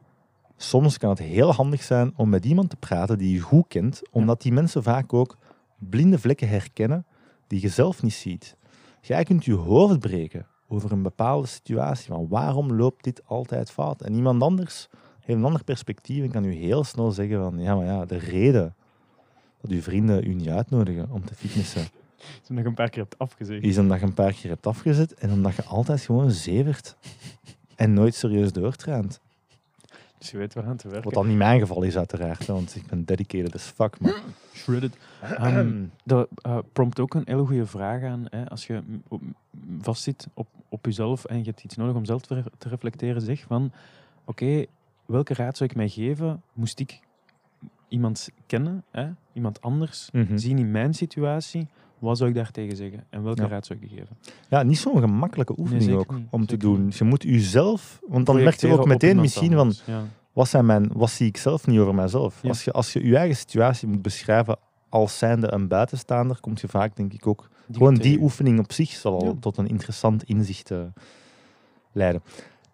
soms 0.57 0.97
kan 0.97 1.09
het 1.09 1.19
heel 1.19 1.53
handig 1.53 1.83
zijn 1.83 2.13
om 2.15 2.29
met 2.29 2.45
iemand 2.45 2.69
te 2.69 2.75
praten 2.75 3.17
die 3.17 3.33
je 3.33 3.39
goed 3.39 3.67
kent, 3.67 4.01
omdat 4.11 4.41
die 4.41 4.51
mensen 4.51 4.83
vaak 4.83 5.13
ook 5.13 5.37
blinde 5.77 6.19
vlekken 6.19 6.47
herkennen 6.47 7.05
die 7.47 7.61
je 7.61 7.69
zelf 7.69 8.01
niet 8.01 8.13
ziet. 8.13 8.55
Jij 9.01 9.23
kunt 9.23 9.45
je 9.45 9.53
hoofd 9.53 9.99
breken 9.99 10.47
over 10.67 10.91
een 10.91 11.01
bepaalde 11.01 11.47
situatie, 11.47 12.07
van 12.07 12.27
waarom 12.27 12.73
loopt 12.73 13.03
dit 13.03 13.21
altijd 13.25 13.71
fout? 13.71 14.01
En 14.01 14.13
iemand 14.13 14.41
anders 14.41 14.87
heeft 15.19 15.39
een 15.39 15.45
ander 15.45 15.63
perspectief 15.63 16.23
en 16.23 16.31
kan 16.31 16.43
u 16.43 16.53
heel 16.53 16.83
snel 16.83 17.11
zeggen 17.11 17.39
van, 17.39 17.59
ja, 17.59 17.75
maar 17.75 17.85
ja, 17.85 18.05
de 18.05 18.17
reden 18.17 18.75
dat 19.61 19.71
uw 19.71 19.81
vrienden 19.81 20.27
u 20.27 20.33
niet 20.33 20.49
uitnodigen 20.49 21.11
om 21.11 21.25
te 21.25 21.35
fitnessen, 21.35 21.87
Toen 22.41 22.57
ik 22.57 22.65
een 22.65 22.73
paar 22.73 22.89
keer 22.89 23.01
hebt 23.01 23.17
afgezegd. 23.17 23.63
is 23.63 23.77
omdat 23.77 23.99
je 23.99 24.05
een 24.05 24.13
paar 24.13 24.33
keer 24.33 24.49
hebt 24.49 24.67
afgezet 24.67 25.13
en 25.13 25.31
omdat 25.31 25.55
je 25.55 25.63
altijd 25.63 26.01
gewoon 26.01 26.31
zevert 26.31 26.95
en 27.75 27.93
nooit 27.93 28.15
serieus 28.15 28.51
doortraint. 28.51 29.21
Dus 30.23 30.31
je 30.31 30.37
weet 30.37 30.53
waar 30.53 30.65
aan 30.65 30.75
te 30.77 30.87
werken. 30.87 31.03
Wat 31.03 31.13
dan 31.13 31.27
niet 31.27 31.37
mijn 31.37 31.59
geval 31.59 31.81
is 31.83 31.97
uiteraard, 31.97 32.45
want 32.45 32.75
ik 32.75 32.85
ben 32.87 33.05
dedicated 33.05 33.53
as 33.55 33.63
fuck. 33.63 33.99
Maar... 33.99 34.21
Shredded. 34.53 34.97
Ehm, 35.21 35.83
dat 36.03 36.27
eh, 36.41 36.57
prompt 36.73 36.99
ook 36.99 37.13
een 37.13 37.21
hele 37.25 37.45
goede 37.45 37.65
vraag 37.65 38.03
aan. 38.03 38.25
Hè. 38.29 38.49
Als 38.49 38.67
je 38.67 38.81
vastzit 39.81 40.27
op, 40.33 40.47
op 40.69 40.85
jezelf 40.85 41.25
en 41.25 41.37
je 41.37 41.43
hebt 41.43 41.63
iets 41.63 41.75
nodig 41.75 41.95
om 41.95 42.05
zelf 42.05 42.21
te, 42.21 42.33
re- 42.35 42.43
te 42.57 42.69
reflecteren, 42.69 43.21
zeg 43.21 43.41
van 43.47 43.71
oké, 44.25 44.65
welke 45.05 45.33
raad 45.33 45.57
zou 45.57 45.69
ik 45.69 45.75
mij 45.75 45.89
geven? 45.89 46.41
Moest 46.53 46.79
ik 46.79 46.99
iemand 47.87 48.29
kennen, 48.45 48.83
hè? 48.91 49.09
iemand 49.33 49.61
anders, 49.61 50.09
Mhm. 50.11 50.37
zien 50.37 50.57
in 50.57 50.71
mijn 50.71 50.93
situatie? 50.93 51.67
Wat 52.03 52.17
zou 52.17 52.29
ik 52.29 52.35
daar 52.35 52.51
tegen 52.51 52.75
zeggen? 52.75 53.03
En 53.09 53.23
welke 53.23 53.41
Ja. 53.41 53.47
raad 53.47 53.65
zou 53.65 53.79
ik 53.79 53.89
die 53.89 53.97
geven? 53.97 54.17
Ja, 54.49 54.63
niet 54.63 54.77
zo'n 54.77 54.99
gemakkelijke 54.99 55.53
oefening 55.59 55.93
ook 55.93 56.15
niet, 56.15 56.27
om 56.29 56.45
te 56.45 56.57
doen. 56.57 56.85
niet. 56.85 56.95
Je 56.97 57.03
moet 57.03 57.23
jezelf, 57.23 57.99
want 58.07 58.25
dan 58.25 58.35
merk 58.43 58.59
je 58.59 58.67
ook 58.79 58.85
meteen 58.85 59.19
misschien 59.19 59.53
van. 59.53 59.73
Ja. 59.85 60.03
wat, 60.33 60.47
zijn 60.47 60.65
mijn, 60.65 60.89
wat 60.93 61.09
zie 61.09 61.27
ik 61.27 61.37
zelf 61.37 61.67
niet 61.67 61.79
over 61.79 61.95
mijzelf. 61.95 62.41
Ja. 62.41 62.49
Als, 62.49 62.63
je, 62.63 62.71
als 62.71 62.93
je 62.93 63.05
je 63.07 63.17
eigen 63.17 63.35
situatie 63.35 63.87
moet 63.87 64.01
beschrijven 64.01 64.57
als 64.89 65.17
zijnde 65.17 65.51
een 65.53 65.67
buitenstaander, 65.67 66.39
komt 66.39 66.61
je 66.61 66.67
vaak 66.67 66.95
denk 66.95 67.13
ik 67.13 67.27
ook 67.27 67.49
Gewoon 67.71 67.95
die 67.95 68.19
oefening 68.21 68.59
op 68.59 68.71
zich 68.71 68.89
zal 68.89 69.19
al 69.19 69.25
Ja. 69.25 69.33
tot 69.39 69.57
een 69.57 69.67
interessant 69.67 70.23
inzicht 70.23 70.71
eh, 70.71 70.79
leiden. 71.91 72.23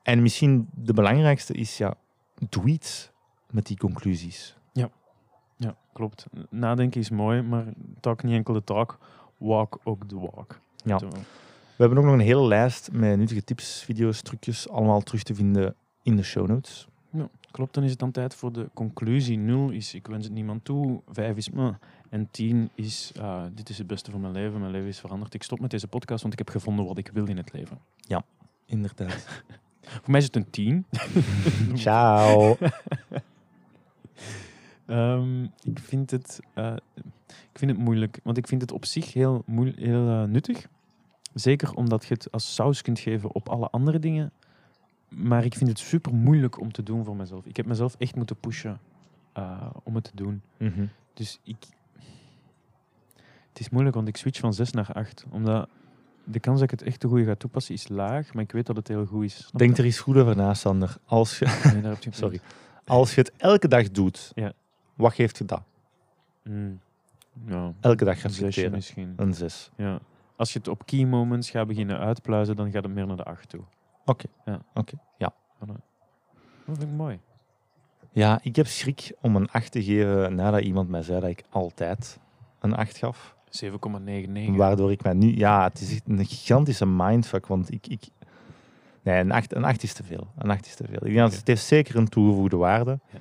En 0.04 0.22
misschien 0.22 0.68
de 0.76 0.94
belangrijkste 0.94 1.54
is, 1.54 1.78
ja, 1.78 1.94
doe 2.50 2.66
iets 2.66 3.12
met 3.50 3.66
die 3.66 3.78
conclusies. 3.78 4.58
Ja, 5.62 5.76
klopt. 5.94 6.26
Nadenken 6.50 7.00
is 7.02 7.10
mooi, 7.10 7.42
maar 7.42 7.66
talk 8.00 8.24
niet 8.24 8.34
enkel 8.34 8.54
de 8.54 8.64
talk, 8.64 8.98
walk 9.40 9.80
ook 9.84 10.10
de 10.10 10.16
walk. 10.16 10.60
Ja. 10.84 10.98
We 11.00 11.86
hebben 11.86 11.98
ook 11.98 12.06
nog 12.06 12.14
een 12.14 12.20
hele 12.20 12.48
lijst 12.48 12.90
met 12.92 13.18
nuttige 13.18 13.44
tips, 13.44 13.84
video's, 13.84 14.22
trucjes, 14.22 14.70
allemaal 14.70 15.02
terug 15.02 15.24
te 15.24 15.36
vinden 15.36 15.76
in 16.04 16.16
de 16.16 16.24
show 16.24 16.48
notes. 16.48 16.88
Klopt, 17.52 17.74
dan 17.74 17.84
is 17.84 17.90
het 17.90 18.00
dan 18.00 18.12
tijd 18.12 18.36
voor 18.36 18.52
de 18.52 18.70
conclusie. 18.74 19.38
0 19.38 19.70
is 19.70 19.94
ik 19.94 20.08
wens 20.08 20.26
het 20.26 20.34
niemand 20.34 20.66
toe, 20.66 21.02
5 21.12 21.38
is 21.38 21.50
me 21.50 21.74
en 22.10 22.28
10 22.32 22.70
is 22.76 23.12
ah, 23.20 23.44
dit 23.54 23.70
is 23.70 23.78
het 23.78 23.88
beste 23.88 24.12
van 24.12 24.22
mijn 24.22 24.34
leven, 24.34 24.60
mijn 24.60 24.72
leven 24.72 24.88
is 24.88 25.00
veranderd. 25.00 25.34
Ik 25.34 25.44
stop 25.44 25.60
met 25.60 25.72
deze 25.72 25.88
podcast, 25.88 26.22
want 26.22 26.34
ik 26.34 26.40
heb 26.40 26.50
gevonden 26.50 26.86
wat 26.86 26.98
ik 26.98 27.10
wil 27.14 27.26
in 27.26 27.38
het 27.38 27.54
leven. 27.54 27.80
Inderdaad. 28.66 29.28
Voor 30.02 30.12
mij 30.12 30.20
is 30.20 30.26
het 30.26 30.36
een 30.36 30.50
10. 30.50 30.86
Ciao. 31.74 32.58
Ehm, 34.90 35.44
ik, 35.44 35.80
vind 35.80 36.12
het, 36.12 36.40
eh, 36.54 36.76
ik 37.26 37.60
vind 37.60 37.72
het 37.72 37.80
moeilijk, 37.80 38.20
want 38.24 38.38
ik 38.38 38.48
vind 38.48 38.62
het 38.62 38.72
op 38.72 38.86
zich 38.86 39.14
heel, 39.14 39.44
heel 39.76 40.10
eh, 40.10 40.24
nuttig. 40.24 40.68
Zeker 41.34 41.74
omdat 41.74 42.06
je 42.06 42.14
het 42.14 42.32
als 42.32 42.56
saus 42.56 42.82
kunt 42.82 43.00
geven 43.00 43.34
op 43.34 43.50
alle 43.50 43.70
andere 43.70 44.00
dingen. 44.00 44.32
Maar 45.10 45.46
ik 45.46 45.54
vind 45.54 45.70
het 45.70 45.80
super 45.80 46.14
moeilijk 46.14 46.60
om 46.60 46.72
te 46.72 46.84
doen 46.84 47.06
voor 47.06 47.16
mezelf. 47.16 47.46
Ik 47.46 47.58
heb 47.58 47.66
mezelf 47.66 47.96
echt 47.98 48.16
moeten 48.16 48.36
pushen 48.36 48.80
eh, 49.34 49.70
om 49.84 49.96
het 49.96 50.04
te 50.04 50.16
doen. 50.16 50.42
Mhm. 50.58 50.86
Dus 51.14 51.40
ik. 51.44 51.66
Het 53.50 53.60
is 53.60 53.70
moeilijk, 53.70 53.96
want 53.96 54.08
ik 54.08 54.18
switch 54.18 54.40
van 54.40 54.54
6 54.54 54.72
naar 54.72 54.92
8. 54.94 55.26
Omdat 55.30 55.70
de 56.24 56.40
kans 56.40 56.60
dat 56.60 56.72
ik 56.72 56.80
het 56.80 56.88
echt 56.88 57.00
te 57.00 57.08
goed 57.08 57.26
ga 57.26 57.36
toepassen 57.36 57.74
is 57.74 57.88
laag, 57.88 58.34
maar 58.34 58.44
ik 58.44 58.52
weet 58.52 58.66
dat 58.66 58.76
het 58.76 58.88
heel 58.88 59.06
goed 59.06 59.24
is. 59.24 59.50
Denk 59.56 59.78
er 59.78 59.86
eens 59.86 60.00
goed 60.00 60.18
over 60.18 60.36
na, 60.36 60.54
Sander. 60.54 60.98
Als 61.06 61.40
je, 61.40 61.70
Nee, 61.74 61.82
daar 61.82 61.92
heb 61.92 62.04
je 62.04 62.12
sorry. 62.24 62.40
Als 62.86 63.16
je 63.16 63.22
het 63.22 63.32
elke 63.38 63.68
dag 63.68 63.92
doet, 63.92 64.32
Ja. 64.36 64.54
Wat 65.00 65.14
geeft 65.14 65.38
je 65.38 65.46
dat? 65.46 65.62
Mm. 66.44 66.80
Ja, 67.46 67.74
Elke 67.80 68.06
dag 68.06 68.22
reflecteren. 68.22 68.72
misschien. 68.72 69.14
Een 69.16 69.34
zes. 69.34 69.72
Ja. 69.76 70.00
Als 70.36 70.54
je 70.54 70.60
het 70.60 70.68
op 70.68 70.86
key 70.86 71.06
moments 71.06 71.50
gaat 71.50 71.68
beginnen 71.68 72.00
uitpluizen, 72.00 72.56
dan 72.56 72.72
gaat 72.72 72.84
het 72.84 72.94
meer 72.94 73.08
naar 73.08 73.16
de 73.18 73.24
8 73.24 73.50
toe. 73.50 73.62
Oké. 74.06 74.26
Ja. 74.46 74.62
Oké. 74.74 74.94
Ja. 75.18 75.34
Dat 75.60 75.78
vind 76.66 76.82
ik 76.82 76.98
mooi. 76.98 77.20
Ja, 78.12 78.40
ik 78.44 78.56
heb 78.56 78.68
schrik 78.68 79.12
om 79.22 79.36
een 79.36 79.52
8 79.52 79.72
te 79.72 79.84
geven 79.84 80.36
nadat 80.36 80.62
iemand 80.62 80.90
mij 80.90 81.02
zei 81.02 81.20
dat 81.20 81.30
ik 81.30 81.44
altijd 81.50 82.20
een 82.60 82.76
8 82.76 82.98
gaf. 82.98 83.36
7,99. 83.64 84.56
Waardoor 84.56 84.92
ik 84.92 85.04
mij 85.04 85.14
nu... 85.14 85.38
Ja, 85.38 85.64
het 85.64 85.82
is 85.82 85.92
echt 85.92 86.08
een 86.08 86.26
gigantische 86.26 86.86
mindfuck, 86.86 87.48
want 87.48 87.72
ik... 87.72 87.88
ik 87.88 88.04
nee, 89.02 89.20
een 89.20 89.32
8, 89.32 89.56
een 89.56 89.64
8 89.64 89.84
is 89.84 89.94
te 89.94 90.04
veel. 90.04 90.28
Een 90.38 90.50
8 90.50 90.66
is 90.66 90.76
te 90.76 90.84
veel. 90.84 90.96
Ik 90.96 91.02
denk 91.04 91.16
dat 91.18 91.28
Oké. 91.28 91.38
het 91.38 91.48
heeft 91.48 91.64
zeker 91.64 91.96
een 91.96 92.08
toegevoegde 92.08 92.58
waarde. 92.58 93.00
Ja. 93.14 93.20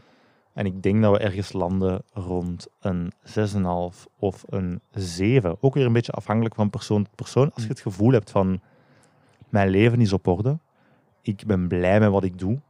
En 0.59 0.67
ik 0.67 0.83
denk 0.83 1.03
dat 1.03 1.13
we 1.13 1.19
ergens 1.19 1.53
landen 1.53 2.03
rond 2.13 2.67
een 2.81 3.13
6,5 3.93 4.07
of 4.19 4.45
een 4.49 4.81
7. 4.91 5.57
Ook 5.61 5.75
weer 5.75 5.87
een 5.87 5.93
beetje 5.93 6.13
afhankelijk 6.13 6.55
van 6.55 6.71
persoon 6.71 7.03
tot 7.03 7.15
persoon. 7.15 7.45
Als 7.45 7.55
je 7.57 7.63
Mm. 7.63 7.69
het 7.69 7.81
gevoel 7.81 8.13
hebt 8.13 8.31
van... 8.31 8.61
Mijn 9.49 9.69
leven 9.69 10.01
is 10.01 10.13
op 10.13 10.27
orde. 10.27 10.59
Ik 11.23 11.47
ben 11.47 11.69
blij 11.69 12.01
met 12.01 12.11
wat 12.11 12.25
ik 12.25 12.39
doe. 12.39 12.61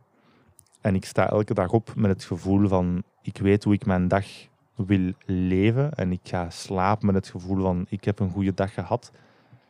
En 0.81 0.94
ik 0.94 1.05
sta 1.05 1.31
elke 1.31 1.55
dag 1.55 1.70
op 1.70 1.94
met 1.96 2.11
het 2.11 2.24
gevoel 2.24 2.68
van... 2.68 3.03
Ik 3.22 3.38
weet 3.38 3.64
hoe 3.64 3.74
ik 3.74 3.87
mijn 3.87 4.09
dag 4.09 4.27
wil 4.74 5.12
leven 5.27 5.92
en 5.92 6.12
ik 6.12 6.20
ga 6.22 6.51
slapen 6.51 7.07
met 7.07 7.14
het 7.14 7.29
gevoel 7.29 7.62
van 7.62 7.87
ik 7.88 8.05
heb 8.05 8.18
een 8.18 8.31
goede 8.31 8.55
dag 8.55 8.74
gehad, 8.74 9.11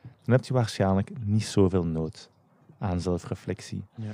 dan 0.02 0.35
heb 0.35 0.44
je 0.44 0.52
waarschijnlijk 0.52 1.11
niet 1.24 1.44
zoveel 1.44 1.85
nood 1.85 2.31
aan 2.78 3.00
zelfreflectie. 3.00 3.85
Ja. 3.94 4.12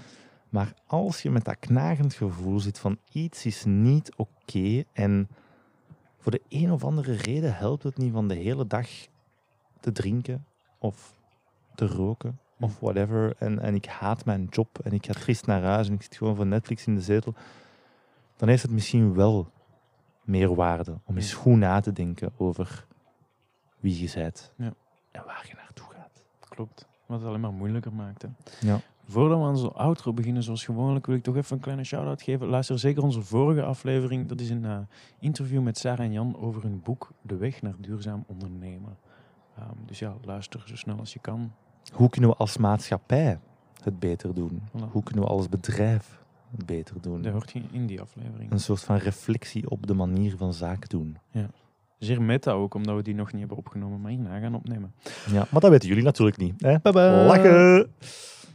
Maar 0.55 0.75
als 0.87 1.23
je 1.23 1.31
met 1.31 1.45
dat 1.45 1.59
knagend 1.59 2.14
gevoel 2.14 2.61
zit 2.61 2.79
van 2.79 2.99
iets 3.12 3.47
is 3.47 3.64
niet 3.64 4.14
oké 4.17 4.85
en 4.93 5.29
voor 6.19 6.33
de 6.33 6.43
een 6.49 6.73
of 6.73 6.85
andere 6.85 7.12
reden 7.12 7.57
helpt 7.57 7.83
het 7.83 7.97
niet 7.97 8.12
van 8.12 8.29
de 8.29 8.35
hele 8.35 8.67
dag 8.67 8.88
te 9.81 9.93
drinken 9.93 10.47
of 10.79 11.19
te 11.75 11.87
roken 11.87 12.38
of 12.61 12.81
whatever 12.81 13.35
en, 13.38 13.59
en 13.59 13.75
ik 13.75 13.87
haat 13.87 14.25
mijn 14.25 14.47
job 14.51 14.79
en 14.79 14.93
ik 14.93 15.07
ga 15.07 15.12
triest 15.12 15.47
naar 15.47 15.62
huis 15.62 15.88
en 15.88 15.95
ik 15.95 16.03
zit 16.03 16.17
gewoon 16.17 16.37
voor 16.37 16.47
Netflix 16.47 16.87
in 16.87 16.95
de 16.95 17.01
zetel, 17.01 17.35
dan 18.37 18.49
heeft 18.49 18.62
het 18.62 18.71
misschien 18.73 19.14
wel 19.14 19.51
meer 20.25 20.55
waarde 20.55 20.99
om 21.05 21.17
eens 21.17 21.33
goed 21.33 21.57
na 21.57 21.81
te 21.81 21.93
denken 21.93 22.33
over 22.37 22.87
wie 23.81 24.01
je 24.01 24.12
bent 24.14 24.53
Ja. 24.57 24.75
en 25.11 25.25
waar 25.25 25.45
je 25.49 25.55
naartoe 25.55 25.87
gaat. 25.90 26.23
Klopt. 26.49 26.87
Wat 27.07 27.19
het 27.19 27.29
alleen 27.29 27.40
maar 27.40 27.53
moeilijker 27.53 27.93
maakt. 27.93 28.23
Hè. 28.23 28.29
Ja. 28.61 28.81
Voordat 29.07 29.38
we 29.38 29.45
aan 29.45 29.57
zo'n 29.59 29.75
outro 29.75 30.12
beginnen, 30.12 30.43
zoals 30.43 30.64
gewoonlijk, 30.64 31.07
wil 31.07 31.17
ik 31.17 31.23
toch 31.23 31.37
even 31.37 31.57
een 31.57 31.62
kleine 31.62 31.85
shout-out 31.85 32.23
geven. 32.23 32.47
Luister 32.47 32.79
zeker 32.79 33.03
onze 33.03 33.23
vorige 33.23 33.62
aflevering. 33.62 34.29
Dat 34.29 34.40
is 34.40 34.51
een 34.51 34.64
eh, 34.64 34.79
interview 35.19 35.62
met 35.62 35.79
Sarah 35.79 36.07
en 36.07 36.12
Jan 36.12 36.37
over 36.40 36.62
hun 36.62 36.81
boek 36.85 37.11
De 37.23 37.37
Weg 37.37 37.62
naar 37.62 37.75
Duurzaam 37.79 38.25
Ondernemen. 38.27 38.97
Ehm, 39.59 39.69
dus 39.87 39.99
ja, 39.99 40.14
luister 40.25 40.62
zo 40.67 40.77
snel 40.77 40.99
als 40.99 41.12
je 41.12 41.19
kan. 41.19 41.53
Hoe 41.93 42.09
kunnen 42.11 42.31
we 42.31 42.37
als 42.37 42.57
maatschappij 42.57 43.38
het 43.83 43.99
beter 43.99 44.35
doen? 44.35 44.62
Voilà. 44.69 44.90
Hoe 44.90 45.03
kunnen 45.03 45.25
we 45.25 45.31
als 45.31 45.49
bedrijf 45.49 46.23
het 46.51 46.67
beter 46.67 47.01
doen? 47.01 47.23
Dat 47.23 47.33
hoort 47.33 47.53
je 47.53 47.62
in 47.71 47.87
die 47.87 48.01
aflevering. 48.01 48.51
Een 48.51 48.61
soort 48.61 48.81
van 48.81 48.97
reflectie 48.97 49.71
op 49.71 49.87
de 49.87 49.95
manier 49.95 50.37
van 50.37 50.53
zaken 50.53 50.88
doen. 50.88 51.19
Zeer 51.99 52.23
meta 52.23 52.53
ook, 52.53 52.75
omdat 52.75 52.97
we 52.97 53.03
die 53.03 53.14
nog 53.14 53.31
niet 53.31 53.40
hebben 53.40 53.57
opgenomen, 53.57 54.01
maar 54.01 54.11
hierna 54.11 54.38
gaan 54.38 54.55
opnemen. 54.55 54.95
Ja, 55.31 55.47
maar 55.51 55.61
dat 55.61 55.71
weten 55.71 55.88
jullie 55.88 56.05
natuurlijk 56.05 56.37
niet. 56.37 56.61
Hè? 56.61 56.79
Bye-bye. 56.79 57.25
Lachen! 57.27 57.93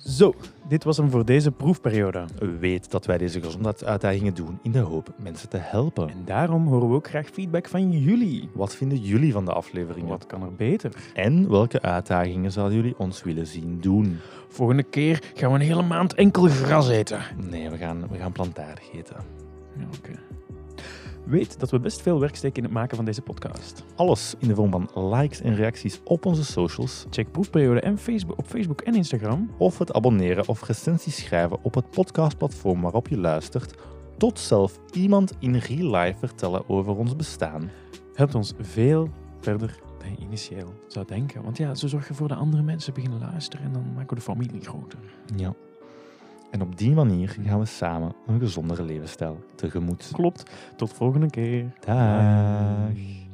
Zo, 0.05 0.33
dit 0.67 0.83
was 0.83 0.97
hem 0.97 1.09
voor 1.09 1.25
deze 1.25 1.51
proefperiode. 1.51 2.25
Weet 2.59 2.91
dat 2.91 3.05
wij 3.05 3.17
deze 3.17 3.41
gezondheidsuitdagingen 3.41 4.33
doen 4.33 4.59
in 4.61 4.71
de 4.71 4.79
hoop 4.79 5.13
mensen 5.17 5.49
te 5.49 5.57
helpen. 5.57 6.09
En 6.09 6.21
daarom 6.25 6.67
horen 6.67 6.89
we 6.89 6.95
ook 6.95 7.07
graag 7.07 7.27
feedback 7.27 7.67
van 7.67 7.91
jullie. 7.91 8.49
Wat 8.53 8.75
vinden 8.75 8.97
jullie 8.97 9.31
van 9.31 9.45
de 9.45 9.53
afleveringen? 9.53 10.09
Wat 10.09 10.25
kan 10.25 10.43
er 10.43 10.55
beter? 10.55 10.91
En 11.13 11.49
welke 11.49 11.81
uitdagingen 11.81 12.51
zouden 12.51 12.77
jullie 12.77 12.97
ons 12.97 13.23
willen 13.23 13.47
zien 13.47 13.81
doen? 13.81 14.19
Volgende 14.47 14.83
keer 14.83 15.31
gaan 15.33 15.49
we 15.51 15.59
een 15.59 15.65
hele 15.65 15.83
maand 15.83 16.13
enkel 16.13 16.43
gras 16.47 16.89
eten. 16.89 17.19
Nee, 17.49 17.69
we 17.69 17.77
gaan, 17.77 18.07
we 18.09 18.17
gaan 18.17 18.31
plantaardig 18.31 18.93
eten. 18.93 19.15
Ja, 19.77 19.85
oké. 19.97 20.19
Weet 21.29 21.59
dat 21.59 21.71
we 21.71 21.79
best 21.79 22.01
veel 22.01 22.19
werk 22.19 22.35
steken 22.35 22.57
in 22.57 22.63
het 22.63 22.73
maken 22.73 22.95
van 22.95 23.05
deze 23.05 23.21
podcast. 23.21 23.83
Alles 23.95 24.35
in 24.39 24.47
de 24.47 24.55
vorm 24.55 24.71
van 24.71 25.09
likes 25.13 25.41
en 25.41 25.55
reacties 25.55 25.99
op 26.03 26.25
onze 26.25 26.45
socials. 26.45 27.05
Check 27.09 27.31
proefperiode 27.31 27.79
en 27.79 27.97
Facebook, 27.97 28.37
op 28.37 28.47
Facebook 28.47 28.81
en 28.81 28.95
Instagram. 28.95 29.51
Of 29.57 29.77
het 29.77 29.93
abonneren 29.93 30.47
of 30.47 30.67
recensies 30.67 31.15
schrijven 31.15 31.63
op 31.63 31.73
het 31.73 31.89
podcastplatform 31.89 32.81
waarop 32.81 33.07
je 33.07 33.17
luistert. 33.17 33.75
Tot 34.17 34.39
zelf 34.39 34.79
iemand 34.91 35.33
in 35.39 35.55
real 35.55 35.95
life 35.95 36.19
vertellen 36.19 36.69
over 36.69 36.97
ons 36.97 37.15
bestaan. 37.15 37.69
Helpt 38.13 38.35
ons 38.35 38.53
veel 38.59 39.09
verder 39.39 39.79
dan 39.99 40.09
je 40.11 40.17
initieel 40.17 40.73
zou 40.87 41.05
denken. 41.05 41.43
Want 41.43 41.57
ja, 41.57 41.75
zo 41.75 41.87
zorg 41.87 42.07
je 42.07 42.13
voor 42.13 42.27
dat 42.27 42.37
andere 42.37 42.63
mensen 42.63 42.93
beginnen 42.93 43.19
luisteren 43.19 43.65
en 43.65 43.73
dan 43.73 43.93
maken 43.93 44.09
we 44.09 44.15
de 44.15 44.21
familie 44.21 44.61
groter. 44.61 44.99
Ja. 45.35 45.53
En 46.51 46.61
op 46.61 46.77
die 46.77 46.91
manier 46.91 47.37
gaan 47.43 47.59
we 47.59 47.65
samen 47.65 48.13
een 48.27 48.39
gezondere 48.39 48.83
levensstijl 48.83 49.43
tegemoet. 49.55 50.09
Klopt. 50.13 50.51
Tot 50.75 50.93
volgende 50.93 51.29
keer. 51.29 51.65
Dag. 51.85 53.28